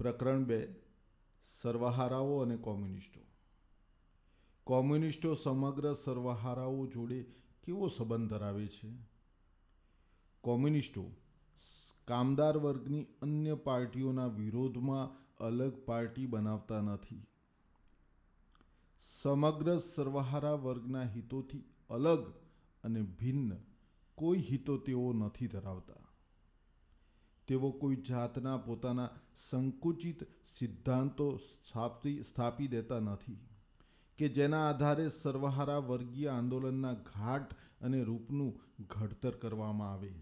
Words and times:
પ્રકરણ 0.00 0.44
બે, 0.44 0.74
સર્વહારાઓ 1.62 2.38
અને 2.38 2.56
કોમ્યુનિસ્ટો. 2.56 3.20
કોમ્યુનિસ્ટો 4.64 5.34
સમગ્ર 5.34 5.94
સર્વહારાઓ 5.94 6.86
જોડે 6.86 7.22
કેવો 7.64 7.88
સંબંધ 7.88 8.30
ધરાવે 8.30 8.66
છે? 8.66 8.92
કોમ્યુનિસ્ટો 10.40 11.10
કામદાર 12.08 12.56
વર્ગની 12.56 13.06
અન્ય 13.22 13.54
પાર્ટીઓના 13.54 14.26
વિરોધમાં 14.26 15.36
અલગ 15.36 15.84
પાર્ટી 15.84 16.26
બનાવતા 16.26 16.80
નથી. 16.80 17.26
સમગ્ર 19.22 19.78
સર્વહારા 19.78 20.52
વર્ગના 20.52 21.02
હિતોથી 21.02 21.64
અલગ 21.90 22.32
અને 22.84 23.02
ભિન્ન 23.02 23.62
કોઈ 24.14 24.38
હિતો 24.38 24.78
તેઓ 24.78 25.12
નથી 25.12 25.46
ધરાવતા. 25.46 25.94
તેઓ 27.48 27.70
કોઈ 27.70 27.96
જાતના 27.96 28.56
પોતાના 28.56 29.10
સંકુચિત 29.50 30.24
સિદ્ધાંતો 30.58 31.36
સ્થાપતી 31.36 32.22
સ્થાપી 32.22 32.68
દેતા 32.68 32.98
નથી, 32.98 33.38
કે 34.18 34.28
જેના 34.28 34.70
આધારે 34.70 35.08
સર્વહારા 35.22 35.78
વર્ગીય 35.78 36.28
આંદોલનના 36.28 36.92
ઘાટ 36.92 37.54
અને 37.80 38.02
રૂપનું 38.02 38.52
ઘડતર 38.86 39.30
કરવામાં 39.30 39.92
આવે. 39.92 40.14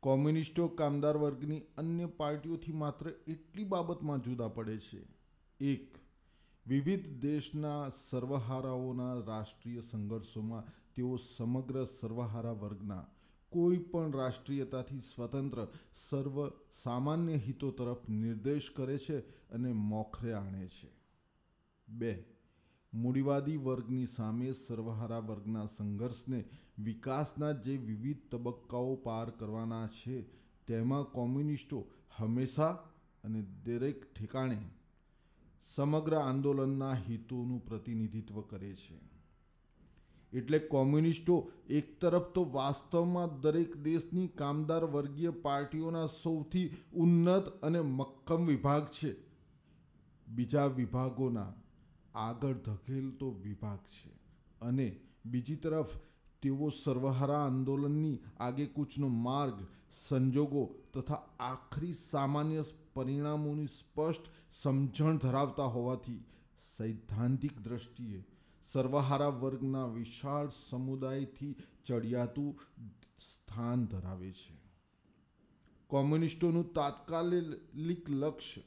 કોમ્યુનિસ્ટો 0.00 0.68
કામદાર 0.68 1.16
વર્ગની 1.16 1.60
અન્ય 1.78 2.06
પાર્ટીઓથી 2.06 2.72
માત્ર 2.72 3.08
એટલી 3.26 3.64
બાબતમાં 3.64 4.22
જુદા 4.22 4.48
પડે 4.48 4.78
છે. 4.78 5.00
એક, 5.60 5.98
વિવિધ 6.66 7.20
દેશના 7.20 7.88
સર્વહારાઓના 8.10 9.14
રાષ્ટ્રીય 9.14 9.80
સંઘર્ષોમાં 9.80 10.64
તેઓ 10.94 11.16
સમગ્ર 11.36 11.84
સર્વહારા 11.84 12.52
વર્ગના 12.52 13.06
કોઈ 13.52 13.78
પણ 13.78 14.12
રાષ્ટ્રીયતાથી 14.12 15.00
સ્વતંત્ર, 15.00 15.66
સર્વ 16.10 16.48
સામાન્ય 16.82 17.34
હિતો 17.34 17.70
તરફ 17.70 18.08
નિર્દેશ 18.08 18.70
કરે 18.76 18.98
છે 18.98 19.18
અને 19.50 19.72
મોખરે 19.72 20.32
આણે 20.32 20.66
છે. 20.66 20.90
બે, 21.88 22.24
મૂડીવાદી 22.94 23.56
વર્ગની 23.56 24.06
સામે 24.06 24.52
સર્વહારા 24.52 25.18
વર્ગના 25.18 25.66
સંઘર્ષને 25.66 26.44
વિકાસના 26.78 27.52
જે 27.52 27.76
વિવિધ 27.76 28.18
તબક્કાઓ 28.30 28.94
પાર 28.94 29.30
કરવાના 29.30 29.86
છે, 29.86 30.22
તેમાં 30.66 31.04
કોમ્યુનિસ્ટો 31.04 31.86
હંમેશા 32.16 32.70
અને 33.24 33.42
દરેક 33.42 34.14
ઠેકાણે 34.14 34.58
સમગ્ર 35.74 36.14
આંદોલનના 36.14 36.92
હિતોનું 36.92 37.66
પ્રતિનિધિત્વ 37.66 38.40
કરે 38.40 38.74
છે. 38.74 39.11
એટલે 40.32 40.58
કોમ્યુનિસ્ટો 40.58 41.50
એક 41.70 42.00
તરફ 42.00 42.22
તો 42.22 42.50
વાસ્તવમાં 42.52 43.40
દરેક 43.40 43.76
દેશની 43.76 44.28
કામદાર 44.28 44.84
વર્ગીય 44.84 45.30
પાર્ટીઓના 45.30 46.06
સૌથી 46.06 46.70
ઉન્નત 46.94 47.46
અને 47.62 47.80
મક્કમ 47.80 48.46
વિભાગ 48.46 48.86
છે. 48.86 49.16
બીજા 50.28 50.66
વિભાગોના 50.66 51.52
આગળ 52.14 52.52
ધકેલતો 52.52 53.30
વિભાગ 53.30 53.78
છે. 53.78 54.10
અને 54.60 55.00
બીજી 55.26 55.56
તરફ 55.56 55.86
તેઓ 56.42 56.68
સર્વહારા 56.68 57.44
આંદોલનની 57.44 58.18
આગેકૂચનો 58.40 59.08
માર્ગ, 59.08 59.54
સંજોગો 60.08 60.74
તથા 60.94 61.22
આખરી 61.40 61.94
સામાન્ય 62.10 62.64
પરિણામોની 62.94 63.66
સ્પષ્ટ 63.66 64.20
સમજણ 64.62 65.16
ધરાવતા 65.16 65.64
હોવાથી 65.64 66.24
સૈદ્ધાંતિક 66.78 67.58
દ્રષ્ટિએ 67.58 68.24
સર્વહારા 68.72 69.28
વર્ગના 69.28 69.86
વિશાળ 69.86 70.48
સમુદાયથી 70.70 71.56
ચડિયાતું 71.86 72.52
સ્થાન 73.20 73.86
ધરાવે 73.86 74.32
છે. 74.32 74.54
કોમ્યુનિસ્ટોનું 75.90 76.72
તાત્કાલિક 76.72 78.10
લક્ષ્ય, 78.10 78.62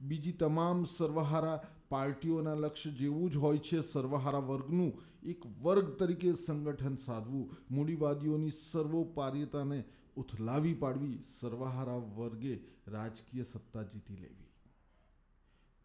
બીજી 0.00 0.32
તમામ 0.32 0.84
સર્વહારા 0.84 1.60
પાર્ટીઓના 1.88 2.54
લક્ષ્ય 2.54 2.90
જેવું 2.90 3.30
જ 3.30 3.36
હોય 3.36 3.58
છે 3.58 3.80
સર્વહારા 3.80 4.38
વર્ગનું, 4.38 4.92
એક 5.22 5.46
વર્ગ 5.62 5.96
તરીકે 5.96 6.32
સંગઠન 6.32 6.96
સાધવું, 6.96 7.56
મૂડીવાદીઓની 7.70 8.50
સર્વોપાર્યતાને 8.50 9.84
ઉથલાવી 10.16 10.74
પાડવી, 10.74 11.18
સર્વહારા 11.40 11.94
વર્ગે 11.94 12.60
રાજકીય 12.86 13.42
સત્તા 13.42 13.82
જીતી 13.82 14.16
લેવી. 14.16 14.46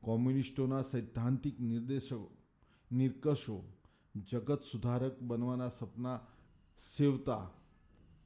કોમ્યુનિસ્ટોના 0.01 0.81
સૈદ્ધાંતિક 0.81 1.59
નિર્દેશકો 1.59 2.40
નિર્કશો, 2.91 3.63
જગત 4.15 4.61
સુધારક 4.71 5.21
બનવાના 5.21 5.69
સપના 5.69 6.19
સેવતા. 6.97 7.49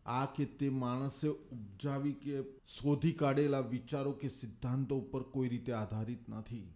આ 0.05 0.25
કે 0.25 0.45
તે 0.45 0.69
માણસે 0.69 1.27
ઉપજાવી 1.27 2.13
કે 2.13 2.41
શોધી 2.67 3.11
કાઢેલા 3.11 3.59
વિચારો 3.59 4.11
કે 4.11 4.27
સિદ્ધાંતો 4.27 4.97
ઉપર 4.97 5.23
કોઈ 5.23 5.49
રીતે 5.49 5.73
આધારિત 5.73 6.29
નથી. 6.29 6.73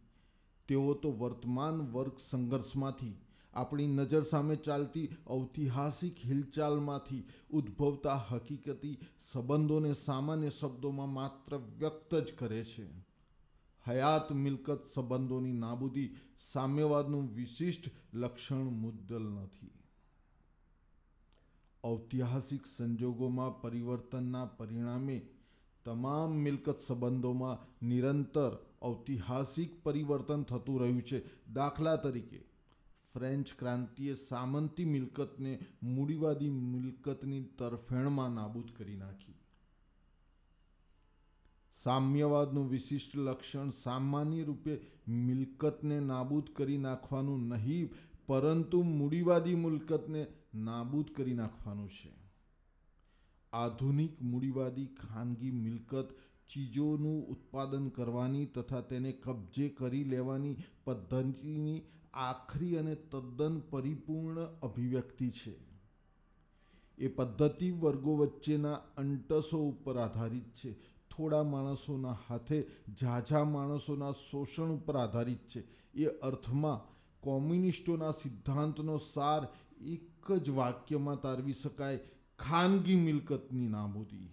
તેઓ 0.68 0.94
તો 0.94 1.12
વર્તમાન 1.12 1.82
વર્ગ 1.92 2.12
સંઘર્ષમાંથી, 2.30 3.16
આપણી 3.54 3.88
નજર 3.88 4.22
સામે 4.22 4.56
ચાલતી 4.56 5.10
ઐતિહાસિક 5.32 6.16
હિલચાલમાંથી 6.26 7.24
ઉદ્ભવતા 7.50 8.16
હકીકતી 8.16 8.98
સંબંધોને 9.32 9.94
સામાન્ય 9.94 10.50
શબ્દોમાં 10.50 11.14
માત્ર 11.14 11.58
વ્યક્ત 11.58 12.16
જ 12.16 12.34
કરે 12.38 12.64
છે. 12.64 12.88
હયાત 13.88 14.32
મિલકત 14.32 14.86
સંબંધોની 14.96 15.54
નાબૂદી 15.54 16.16
સામ્યવાદનું 16.54 17.36
વિશિષ્ટ 17.36 17.92
લક્ષણ 18.14 18.58
મુદ્દલ 18.58 19.24
નથી. 19.24 19.70
ઐતિહાસિક 21.86 22.62
સંજોગોમાં 22.78 23.62
પરિવર્તનના 23.62 24.46
પરિણામે 24.46 25.22
તમામ 25.86 26.32
મિલકત 26.32 26.76
સંબંધોમાં 26.88 27.88
નિરંતર 27.88 28.58
ઐતિહાસિક 28.84 29.84
પરિવર્તન 29.84 30.44
થતું 30.44 30.82
રહ્યું 30.82 31.02
છે. 31.02 31.22
દાખલા 31.54 31.96
તરીકે, 31.96 32.40
ફ્રેન્ચ 33.14 33.48
ક્રાંતિએ 33.60 34.16
સામંતી 34.16 34.86
મિલકતને 34.86 35.60
મૂડીવાદી 35.84 36.50
મિલકતની 36.50 37.44
તરફેણમાં 37.44 38.30
નાબૂદ 38.30 38.70
કરી 38.78 38.98
નાખી. 38.98 39.34
સામ્યવાદનું 41.84 42.70
વિશિષ્ટ 42.70 43.16
લક્ષણ 43.16 43.70
સામાન્ય 43.70 44.44
રૂપે 44.44 44.76
મિલકતને 45.10 46.00
નાબૂદ 46.00 46.50
કરી 46.56 46.78
નાખવાનું 46.78 47.48
નહીં, 47.48 47.90
પરંતુ 48.26 48.82
મૂડીવાદી 48.84 49.56
મિલકતને 49.56 50.28
નાબૂદ 50.56 51.06
કરી 51.16 51.34
નાખવાનું 51.34 51.90
છે. 51.90 52.14
આધુનિક 53.54 54.22
મૂડીવાદી 54.22 54.86
ખાનગી 54.86 55.52
મિલકત 55.52 56.10
ચીજોનું 56.50 57.28
ઉત્પાદન 57.28 57.90
કરવાની 57.90 58.46
તથા 58.46 58.82
તેને 58.82 59.12
કબજે 59.12 59.70
કરી 59.70 60.04
લેવાની 60.04 60.56
પદ્ધતિની 60.84 61.82
આખરી 62.14 62.78
અને 62.78 62.96
તદ્દન 62.96 63.60
પરિપૂર્ણ 63.60 64.40
અભિવ્યક્તિ 64.40 65.30
છે. 65.30 65.70
એ 66.98 67.08
પદ્ધતિ 67.08 67.72
વર્ગો 67.72 68.16
વચ્ચેના 68.16 68.74
અંટસો 68.74 69.58
ઉપર 69.58 69.98
આધારિત 69.98 70.44
છે. 70.44 70.76
થોડા 71.20 71.44
માણસોના 71.44 72.16
હાથે 72.30 72.66
ઝાઝા 73.02 73.44
માણસોના 73.44 74.12
શોષણ 74.12 74.72
ઉપર 74.72 74.96
આધારિત 74.96 75.38
છે. 75.38 75.64
એ 75.94 76.06
અર્થમાં 76.06 76.80
કોમ્યુનિસ્ટોના 77.20 78.12
સિદ્ધાંતનો 78.12 78.98
સાર 78.98 79.48
એક 79.82 80.32
જ 80.32 80.50
વાક્યમાં 80.50 81.22
તારવી 81.22 81.54
શકાય, 81.54 82.00
ખાનગી 82.40 82.96
મિલકતની 82.96 83.68
નાબૂદી. 83.68 84.30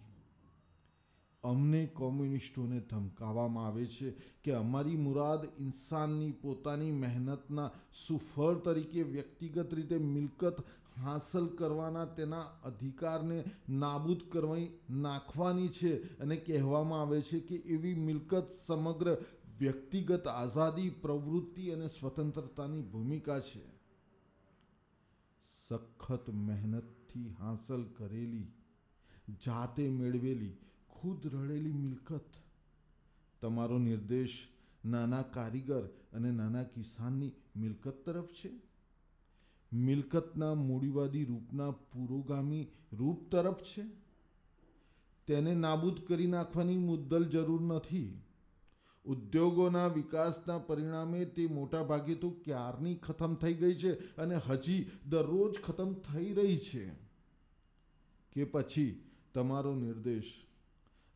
અમને 1.45 1.87
કોમ્યુનિસ્ટોને 1.87 2.81
ધમકાવવામાં 2.81 3.67
આવે 3.67 3.87
છે 3.87 4.11
કે 4.45 4.53
અમારી 4.53 4.97
મુરાદ 4.97 5.45
ઇન્સાનની 5.59 6.33
પોતાની 6.33 6.91
મહેનતના 6.91 7.71
સુફળ 8.07 8.55
તરીકે 8.55 9.03
વ્યક્તિગત 9.03 9.75
રીતે 9.75 9.97
મિલકત 9.97 10.57
હાંસલ 11.03 11.47
કરવાના 11.47 12.05
તેના 12.05 12.43
અધિકારને 12.43 13.45
નાબૂદ 13.69 14.21
કરવાની 14.33 14.69
નાખવાની 14.91 15.69
છે 15.69 16.19
અને 16.19 16.37
કહેવામાં 16.37 17.01
આવે 17.03 17.23
છે 17.23 17.41
કે 17.41 17.55
એવી 17.55 17.95
મિલકત 17.95 18.47
સમગ્ર 18.67 19.17
વ્યક્તિગત 19.59 20.27
આઝાદી, 20.27 20.91
પ્રવૃત્તિ 20.91 21.71
અને 21.71 21.89
સ્વતંત્રતાની 21.89 22.83
ભૂમિકા 22.83 23.41
છે. 23.41 23.77
સખત 25.69 26.31
મહેનતથી 26.31 27.35
હાંસલ 27.41 27.85
કરેલી, 27.85 28.47
જાતે 29.47 29.89
મેળવેલી, 29.91 30.53
ખુદ 30.91 31.27
રડેલી 31.27 31.73
મિલકત. 31.73 32.25
તમારો 33.41 33.79
નિર્દેશ 33.79 34.49
નાના 34.85 35.23
કારીગર 35.23 35.83
અને 36.13 36.31
નાના 36.31 36.63
કિસાનની 36.63 37.31
મિલકત 37.57 37.95
તરફ 38.07 38.27
છે? 38.27 38.51
મિલકતના 39.77 40.55
મૂડીવાદી 40.55 41.25
રૂપના 41.25 41.71
પુરોગામી 41.71 42.67
રૂપ 42.93 43.33
તરફ 43.33 43.63
છે? 43.63 43.83
તેને 45.27 45.55
નાબૂદ 45.55 46.01
કરી 46.09 46.27
નાખવાની 46.27 46.77
મુદ્દલ 46.77 47.25
જરૂર 47.25 47.61
નથી. 47.61 48.23
ઉદ્યોગોના 49.05 49.87
વિકાસના 49.87 50.59
પરિણામે 50.59 51.25
તે 51.25 51.47
મોટા 51.47 51.83
ભાગે 51.83 52.15
તો 52.15 52.31
ક્યારની 52.31 52.95
ખતમ 52.95 53.35
થઈ 53.35 53.55
ગઈ 53.55 53.75
છે 53.75 54.17
અને 54.17 54.35
હજી 54.49 54.91
દરરોજ 55.09 55.61
ખતમ 55.61 55.95
થઈ 55.95 56.33
રહી 56.33 56.59
છે? 56.59 56.91
કે 58.33 58.45
પછી 58.45 59.05
તમારો 59.35 59.75
નિર્દેશ? 59.75 60.33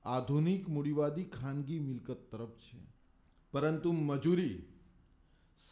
આધુનિક 0.04 0.68
મૂડીવાદી 0.68 1.24
ખાનગી 1.24 1.78
મિલકત 1.78 2.16
તરફ 2.30 2.50
છે. 2.50 2.78
પરંતુ 3.52 3.92
મજૂરી, 3.92 4.62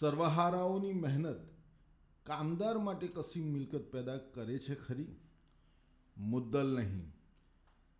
સર્વહારાઓની 0.01 0.93
મહેનત 0.93 1.58
કામદાર 2.29 2.79
માટે 2.79 3.09
કશી 3.09 3.41
મિલકત 3.41 3.93
પેદા 3.93 4.17
કરે 4.17 4.59
છે 4.59 4.75
ખરી? 4.75 5.07
મુદ્દલ 6.17 6.77
નહીં. 6.77 7.13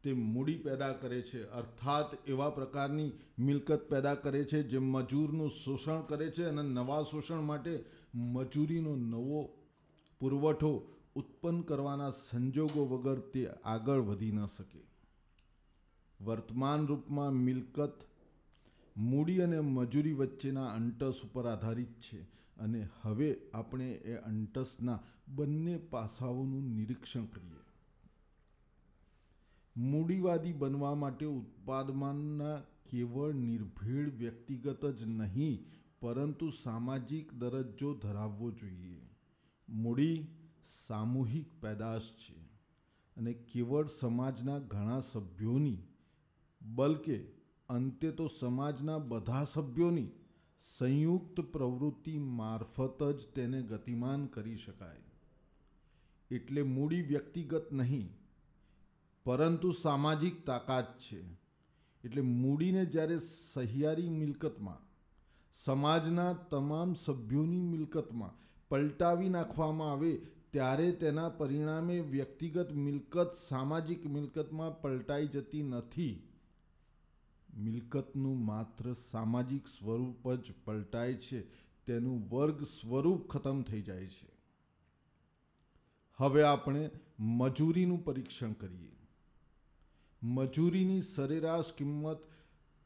તે 0.03 0.13
મૂડી 0.13 0.59
પેદા 0.59 0.93
કરે 0.93 1.23
છે. 1.23 1.45
અર્થાત 1.45 2.29
એવા 2.29 2.51
પ્રકારની 2.51 3.13
મિલકત 3.39 3.89
પેદા 3.91 4.15
કરે 4.15 4.45
છે 4.45 4.63
જે 4.63 4.79
મજૂરનું 4.79 5.51
શોષણ 5.51 6.01
કરે 6.01 6.31
છે 6.31 6.45
અને 6.45 6.63
નવા 6.63 7.03
શોષણ 7.03 7.41
માટે 7.41 7.85
મજૂરીનો 8.15 8.97
નવો 8.97 9.59
પુરવઠો 10.21 10.95
ઉત્પન્ન 11.15 11.61
કરવાના 11.61 12.11
સંજોગો 12.11 12.87
વગર 12.87 13.19
તે 13.19 13.49
આગળ 13.49 14.01
વધી 14.01 14.33
ન 14.33 14.47
શકે. 14.47 14.81
વર્તમાન 16.25 16.87
રૂપમાં 16.87 17.33
મિલકત 17.33 17.93
મૂડી 18.97 19.41
અને 19.41 19.61
મજૂરી 19.61 20.13
વચ્ચેના 20.13 20.67
અંટસ 20.67 21.15
ઉપર 21.25 21.47
આધારિત 21.47 21.93
છે. 21.93 22.38
અને 22.59 22.89
હવે 23.03 23.37
આપણે 23.55 23.93
એ 23.93 24.15
અંટસના 24.15 24.99
બંને 25.29 25.79
પાસાઓનું 25.79 26.65
નિરીક્ષણ 26.65 27.25
કરીએ. 27.25 27.65
મૂડીવાદી 29.77 30.53
બનવા 30.53 30.95
માટે 30.95 31.27
ઉત્પાદમાનના 31.27 32.61
કેવળ 32.91 33.33
નિર્ભીડ 33.33 34.15
વ્યક્તિગત 34.15 34.87
જ 34.87 35.03
નહીં, 35.03 35.65
પરંતુ 36.01 36.51
સામાજિક 36.51 37.35
દરજ્જો 37.35 37.95
ધરાવવો 37.95 38.51
જોઈએ. 38.51 39.01
મૂડી 39.69 40.27
સામૂહિક 40.87 41.47
પેદાશ 41.63 42.03
છે 42.03 42.39
અને 43.17 43.33
કેવળ 43.33 43.87
સમાજના 44.01 44.59
ઘણા 44.59 45.01
સભ્યોની, 45.01 45.79
બલકે 46.63 47.19
અંતે 47.69 48.11
તો 48.11 48.27
સમાજના 48.41 48.99
બધા 48.99 49.47
સભ્યોની 49.53 50.09
સંયુક્ત 50.77 51.41
પ્રવૃત્તિ 51.41 52.19
મારફત 52.19 53.03
જ 53.03 53.27
તેને 53.35 53.63
ગતિમાન 53.63 54.27
કરી 54.27 54.57
શકાય. 54.57 55.03
એટલે 56.31 56.63
મૂડી 56.63 57.03
વ્યક્તિગત 57.03 57.73
નહીં, 57.73 58.09
પરંતુ 59.25 59.73
સામાજિક 59.73 60.47
તાકાત 60.47 60.99
છે. 60.99 61.21
એટલે 62.05 62.23
મૂડીને 62.23 62.85
જ્યારે 62.87 63.19
સહિયારી 63.55 64.09
મિલકતમાં, 64.09 64.81
સમાજના 65.65 66.33
તમામ 66.33 66.95
સભ્યોની 66.95 67.63
મિલકતમાં 67.63 68.35
પલટાવી 68.69 69.29
નાખવામાં 69.29 69.93
આવે, 69.93 70.13
ત્યારે 70.51 70.93
તેના 70.93 71.29
પરિણામે 71.29 72.01
વ્યક્તિગત 72.01 72.73
મિલકત 72.73 73.35
સામાજિક 73.49 74.07
મિલકતમાં 74.07 74.81
પલટાઈ 74.81 75.27
જતી 75.27 75.63
નથી. 75.63 76.28
મિલકતનું 77.59 78.45
માત્ર 78.45 78.93
સામાજિક 79.11 79.67
સ્વરૂપ 79.67 80.35
જ 80.35 80.53
પલટાય 80.65 81.15
છે, 81.15 81.41
તેનું 81.87 82.29
વર્ગ 82.29 82.63
સ્વરૂપ 82.63 83.29
ખતમ 83.29 83.63
થઈ 83.63 83.83
જાય 83.83 84.07
છે. 84.07 84.29
હવે 86.17 86.43
આપણે 86.43 86.91
મજૂરીનું 87.19 88.05
પરીક્ષણ 88.05 88.53
કરીએ. 88.53 88.97
મજૂરીની 90.23 91.03
સરેરાશ 91.03 91.73
કિંમત 91.73 92.19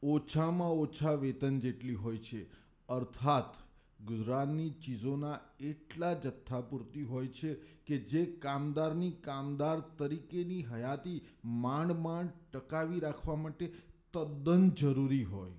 ઓછામાં 0.03 0.69
ઓછા 0.69 1.11
વેતન 1.11 1.59
જેટલી 1.59 1.93
હોય 1.93 2.17
છે, 2.17 2.45
અર્થાત 2.89 3.55
ગુજરાતની 4.03 4.69
ચીજોના 4.69 5.39
એટલા 5.59 6.13
જથ્થા 6.13 6.61
પૂરતી 6.61 7.03
હોય 7.03 7.27
છે 7.27 7.53
કે 7.87 7.97
જે 7.97 8.25
કામદારની 8.25 9.11
કામદાર 9.11 9.79
તરીકેની 9.79 10.63
હયાતી 10.63 11.21
માંડ 11.45 11.91
માંડ 11.91 12.29
ટકાવી 12.53 12.99
રાખવા 12.99 13.35
માટે 13.35 13.71
તદ્દન 14.13 14.69
જરૂરી 14.69 15.23
હોય. 15.23 15.51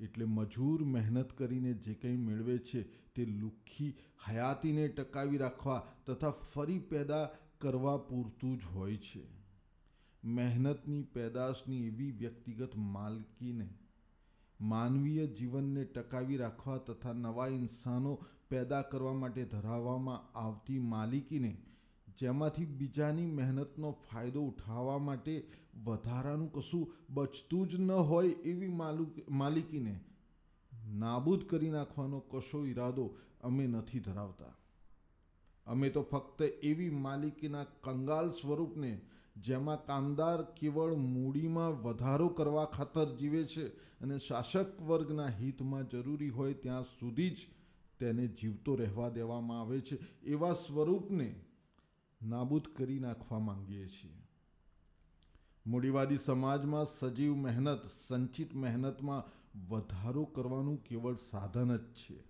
એટલે 0.00 0.24
મજૂર 0.24 0.84
મહેનત 0.84 1.32
કરીને 1.32 1.74
જે 1.74 1.94
કંઈ 1.94 2.16
મેળવે 2.16 2.58
છે 2.58 2.82
તે 2.82 3.24
લુખ્ખી 3.24 3.94
હયાતીને 4.28 4.88
ટકાવી 4.88 5.38
રાખવા 5.38 5.86
તથા 6.06 6.30
ફરી 6.30 6.78
પેદા 6.78 7.28
કરવા 7.58 7.96
પૂરતું 7.96 8.58
જ 8.58 8.62
હોય 8.64 8.96
છે. 8.96 9.26
મહેનતની 10.24 11.02
પેદાશની 11.02 11.86
એવી 11.86 12.10
વ્યક્તિગત 12.10 12.76
માલકીને 12.76 13.68
માનવીય 14.60 15.26
જીવનને 15.26 15.84
ટકાવી 15.84 16.36
રાખવા 16.36 16.78
તથા 16.78 17.12
નવા 17.12 17.48
ઇન્સાનો 17.48 18.18
પેદા 18.48 18.82
કરવા 18.82 19.12
માટે 19.12 19.44
ધરાવવામાં 19.44 20.38
આવતી 20.38 20.78
માલિકીને 20.78 21.62
જેમાંથી 22.18 22.66
બીજાની 22.66 23.26
મહેનતનો 23.26 23.90
ફાયદો 23.92 24.40
ઉઠાવવા 24.42 24.98
માટે 24.98 25.46
વધારાનું 25.84 26.52
કશું 26.52 26.92
બચતું 27.10 27.68
જ 27.68 27.80
ન 27.80 27.90
હોય 27.90 28.28
એવી 28.28 28.68
માલિકીને 29.30 30.00
નાબૂદ 30.94 31.44
કરી 31.44 31.70
નાખવાનો 31.70 32.18
કશો 32.20 32.66
ઈરાદો 32.66 33.14
અમે 33.40 33.66
નથી 33.66 34.00
ધરાવતા. 34.00 34.52
અમે 35.66 35.90
તો 35.90 36.02
ફક્ત 36.02 36.42
એવી 36.42 36.90
માલિકીના 36.90 37.64
કંગાલ 37.64 38.30
સ્વરૂપને 38.30 39.00
જેમાં 39.36 39.84
કામદાર 39.86 40.42
કેવળ 40.42 40.94
મૂડીમાં 40.94 41.82
વધારો 41.82 42.28
કરવા 42.28 42.64
ખાતર 42.64 43.16
જીવે 43.16 43.44
છે 43.44 43.66
અને 44.00 44.18
શાસક 44.18 44.80
વર્ગના 44.82 45.26
હિતમાં 45.26 45.88
જરૂરી 45.88 46.28
હોય 46.28 46.54
ત્યાં 46.54 46.82
સુધી 46.82 47.30
જ 47.30 47.36
તેને 47.98 48.26
જીવતો 48.26 48.74
રહેવા 48.74 49.08
દેવામાં 49.08 49.60
આવે 49.60 49.80
છે. 49.80 49.98
એવા 50.22 50.52
સ્વરૂપને 50.52 51.28
નાબૂદ 52.22 52.68
કરી 52.76 52.98
નાખવા 52.98 53.38
માંગીએ 53.38 53.88
છીએ. 53.88 54.22
મૂડીવાદી 55.66 56.16
સમાજમાં 56.16 56.86
સજીવ 56.98 57.34
મહેનત, 57.34 57.80
સંચિત 58.08 58.54
મહેનતમાં 58.54 59.38
વધારો 59.68 60.24
કરવાનું 60.24 60.84
કેવળ 60.84 61.14
સાધન 61.14 61.76
જ 61.76 61.84
છે. 61.84 62.24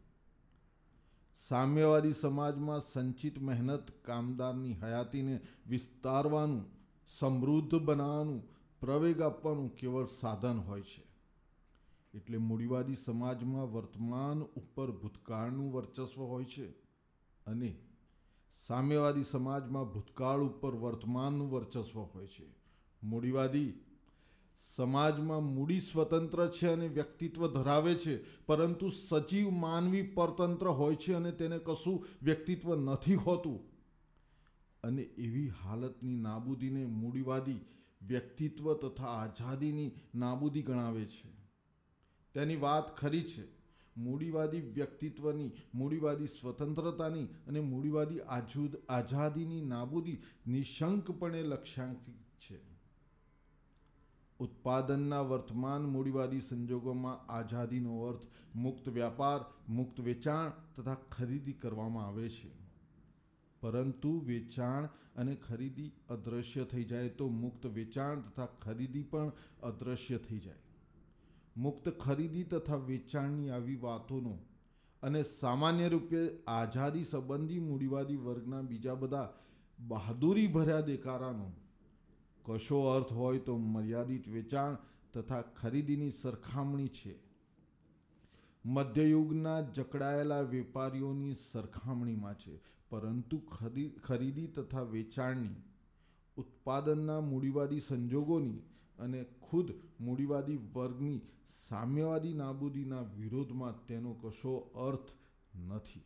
સામ્યવાદી 1.49 2.13
સમાજમાં 2.13 2.81
સંચિત 2.81 3.43
મહેનત 3.43 3.91
કામદારની 4.05 4.73
હયાતીને 4.73 5.41
વિસ્તારવાનું, 5.69 6.65
સમૃદ્ધ 7.19 7.75
બનાવવાનું, 7.75 8.43
પ્રવેગ 8.81 9.23
આપવાનું 9.23 9.77
કેવળ 9.77 10.05
સાધન 10.05 10.59
હોય 10.59 10.83
છે. 10.83 11.09
એટલે 12.15 12.39
મૂડીવાદી 12.39 12.97
સમાજમાં 12.97 13.73
વર્તમાન 13.73 14.43
ઉપર 14.43 14.91
ભૂતકાળનું 14.91 15.73
વર્ચસ્વ 15.73 16.23
હોય 16.23 16.45
છે 16.45 16.71
અને 17.47 17.88
સામ્યવાદી 18.69 19.25
સમાજમાં 19.25 19.93
ભૂતકાળ 19.93 20.41
ઉપર 20.41 20.75
વર્તમાનનું 20.75 21.51
વર્ચસ્વ 21.51 22.01
હોય 22.01 22.27
છે. 22.27 22.47
મૂડીવાદી 23.03 23.73
સમાજમાં 24.77 25.43
મૂડી 25.43 25.81
સ્વતંત્ર 25.81 26.49
છે 26.49 26.67
અને 26.67 26.89
વ્યક્તિત્વ 26.89 27.47
ધરાવે 27.47 27.95
છે, 27.95 28.45
પરંતુ 28.47 28.89
સજીવ 28.89 29.51
માનવી 29.51 30.03
પરતંત્ર 30.03 30.67
હોય 30.67 30.95
છે 30.95 31.13
અને 31.13 31.33
તેને 31.33 31.59
કશું 31.59 32.07
વ્યક્તિત્વ 32.23 32.75
નથી 32.75 33.15
હોતું. 33.15 33.61
અને 34.83 35.03
એવી 35.03 35.49
હાલતની 35.49 36.17
નાબૂદીને 36.17 36.87
મૂડીવાદી 36.87 37.61
વ્યક્તિત્વ 38.03 38.75
તથા 38.75 39.07
આઝાદીની 39.07 39.91
નાબૂદી 40.15 40.63
ગણાવે 40.63 41.05
છે. 41.05 41.31
તેની 42.35 42.57
વાત 42.57 42.97
ખરી 42.97 43.23
છે. 43.23 43.58
મૂડીવાદી 43.99 44.61
વ્યક્તિત્વની, 44.61 45.51
મૂડીવાદી 45.75 46.27
સ્વતંત્રતાની 46.27 47.25
અને 47.25 47.61
મૂડીવાદી 47.61 48.21
આજુદ, 48.21 48.77
આઝાદીની 48.89 49.65
નાબૂદી 49.65 50.19
નિશંકપણે 50.47 51.43
લક્ષ્યાંકિત 51.43 52.15
છે. 52.41 52.61
ઉત્પાદનના 54.39 55.21
વર્તમાન 55.21 55.83
મૂડીવાદી 55.83 56.41
સંજોગોમાં 56.41 57.33
આઝાદીનો 57.33 58.03
અર્થ 58.03 58.27
મુક્ત 58.55 58.89
વ્યાપાર, 58.89 59.73
મુક્ત 59.73 60.01
વેચાણ 60.01 60.53
તથા 60.77 60.95
ખરીદી 60.95 61.53
કરવામાં 61.53 62.07
આવે 62.07 62.29
છે. 62.29 62.51
પરંતુ 63.61 64.23
વેચાણ 64.27 64.85
અને 65.17 65.35
ખરીદી 65.35 65.91
અદૃશ્ય 66.09 66.65
થઈ 66.65 66.85
જાય 66.85 67.09
તો 67.09 67.29
મુક્ત 67.29 67.67
વેચાણ 67.67 68.21
તથા 68.21 68.47
ખરીદી 68.47 69.03
પણ 69.03 69.33
અદૃશ્ય 69.63 70.19
થઈ 70.19 70.39
જાય. 70.39 70.68
મુક્ત 71.59 71.89
ખરીદી 71.89 72.45
તથા 72.45 72.77
વેચાણની 72.77 73.51
આવી 73.51 73.77
વાતોનો 73.77 74.35
અને 75.03 75.23
સામાન્ય 75.23 75.89
રૂપે 75.89 76.21
આઝાદી 76.47 77.05
સંબંધી 77.05 77.59
મૂડીવાદી 77.59 78.17
વર્ગના 78.17 78.63
બીજા 78.63 78.95
બધા 78.95 79.29
બહાદુરી 79.79 80.47
ભર્યા 80.47 80.81
દેકારાનો 80.81 81.49
કશો 82.45 82.79
અર્થ 82.89 83.13
હોય 83.13 83.39
તો 83.39 83.59
મર્યાદિત 83.59 84.29
વેચાણ 84.29 84.77
તથા 85.15 85.43
ખરીદીની 85.43 86.11
સરખામણી 86.11 86.89
છે. 86.89 87.15
મધ્યયુગના 88.65 89.61
જકડાયેલા 89.61 90.41
વેપારીઓની 90.41 91.37
સરખામણીમાં 91.53 92.35
છે, 92.35 92.55
પરંતુ 92.91 93.39
ખરીદી 94.07 94.47
તથા 94.47 94.83
વેચાણની 94.83 95.63
ઉત્પાદનના 96.37 97.21
મૂડીવાદી 97.21 97.81
સંજોગોની 97.81 98.59
અને 98.99 99.25
ખુદ 99.25 99.73
મૂડીવાદી 100.01 100.57
વર્ગની 100.57 101.21
સામ્યવાદી 101.69 102.35
નાબૂદીના 102.35 103.03
વિરોધમાં 103.03 103.87
તેનો 103.87 104.13
કશો 104.13 104.57
અર્થ 104.59 105.11
નથી. 105.69 106.03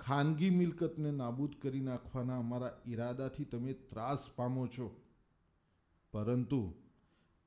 ખાનગી 0.00 0.50
મિલકતને 0.50 1.10
નાબૂદ 1.10 1.54
કરી 1.62 1.80
નાખવાના 1.80 2.38
અમારા 2.38 2.78
ઈરાદાથી 2.86 3.44
તમે 3.44 3.72
ત્રાસ 3.72 4.18
પામો 4.36 4.66
છો. 4.66 4.96
પરંતુ 6.12 6.74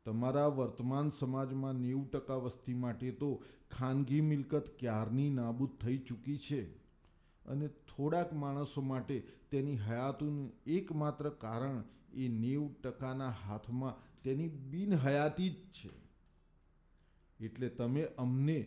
તમારા 0.05 0.47
વર્તમાન 0.47 1.09
સમાજમાં 1.09 1.75
નેવું 1.75 2.11
ટકા 2.11 2.35
વસ્તી 2.35 2.73
માટે 2.73 3.11
તો 3.11 3.43
ખાનગી 3.71 4.21
મિલકત 4.21 4.65
ક્યારની 4.79 5.29
નાબૂદ 5.29 5.69
થઈ 5.81 5.97
ચૂકી 5.97 6.38
છે? 6.38 6.61
અને 7.45 7.67
થોડાક 7.67 8.33
માણસો 8.33 8.81
માટે 8.81 9.27
તેની 9.51 9.75
હયાતનું 9.75 10.51
એકમાત્ર 10.65 11.29
કારણ 11.29 11.81
એ 12.13 12.27
નેવું 12.27 12.81
ટકાના 12.81 13.29
હાથમાં 13.29 14.21
તેની 14.21 14.47
બિનહયાતી 14.47 15.49
જ 15.49 15.53
છે. 15.53 15.89
એટલે 17.39 17.69
તમે 17.69 18.03
અમને 18.17 18.65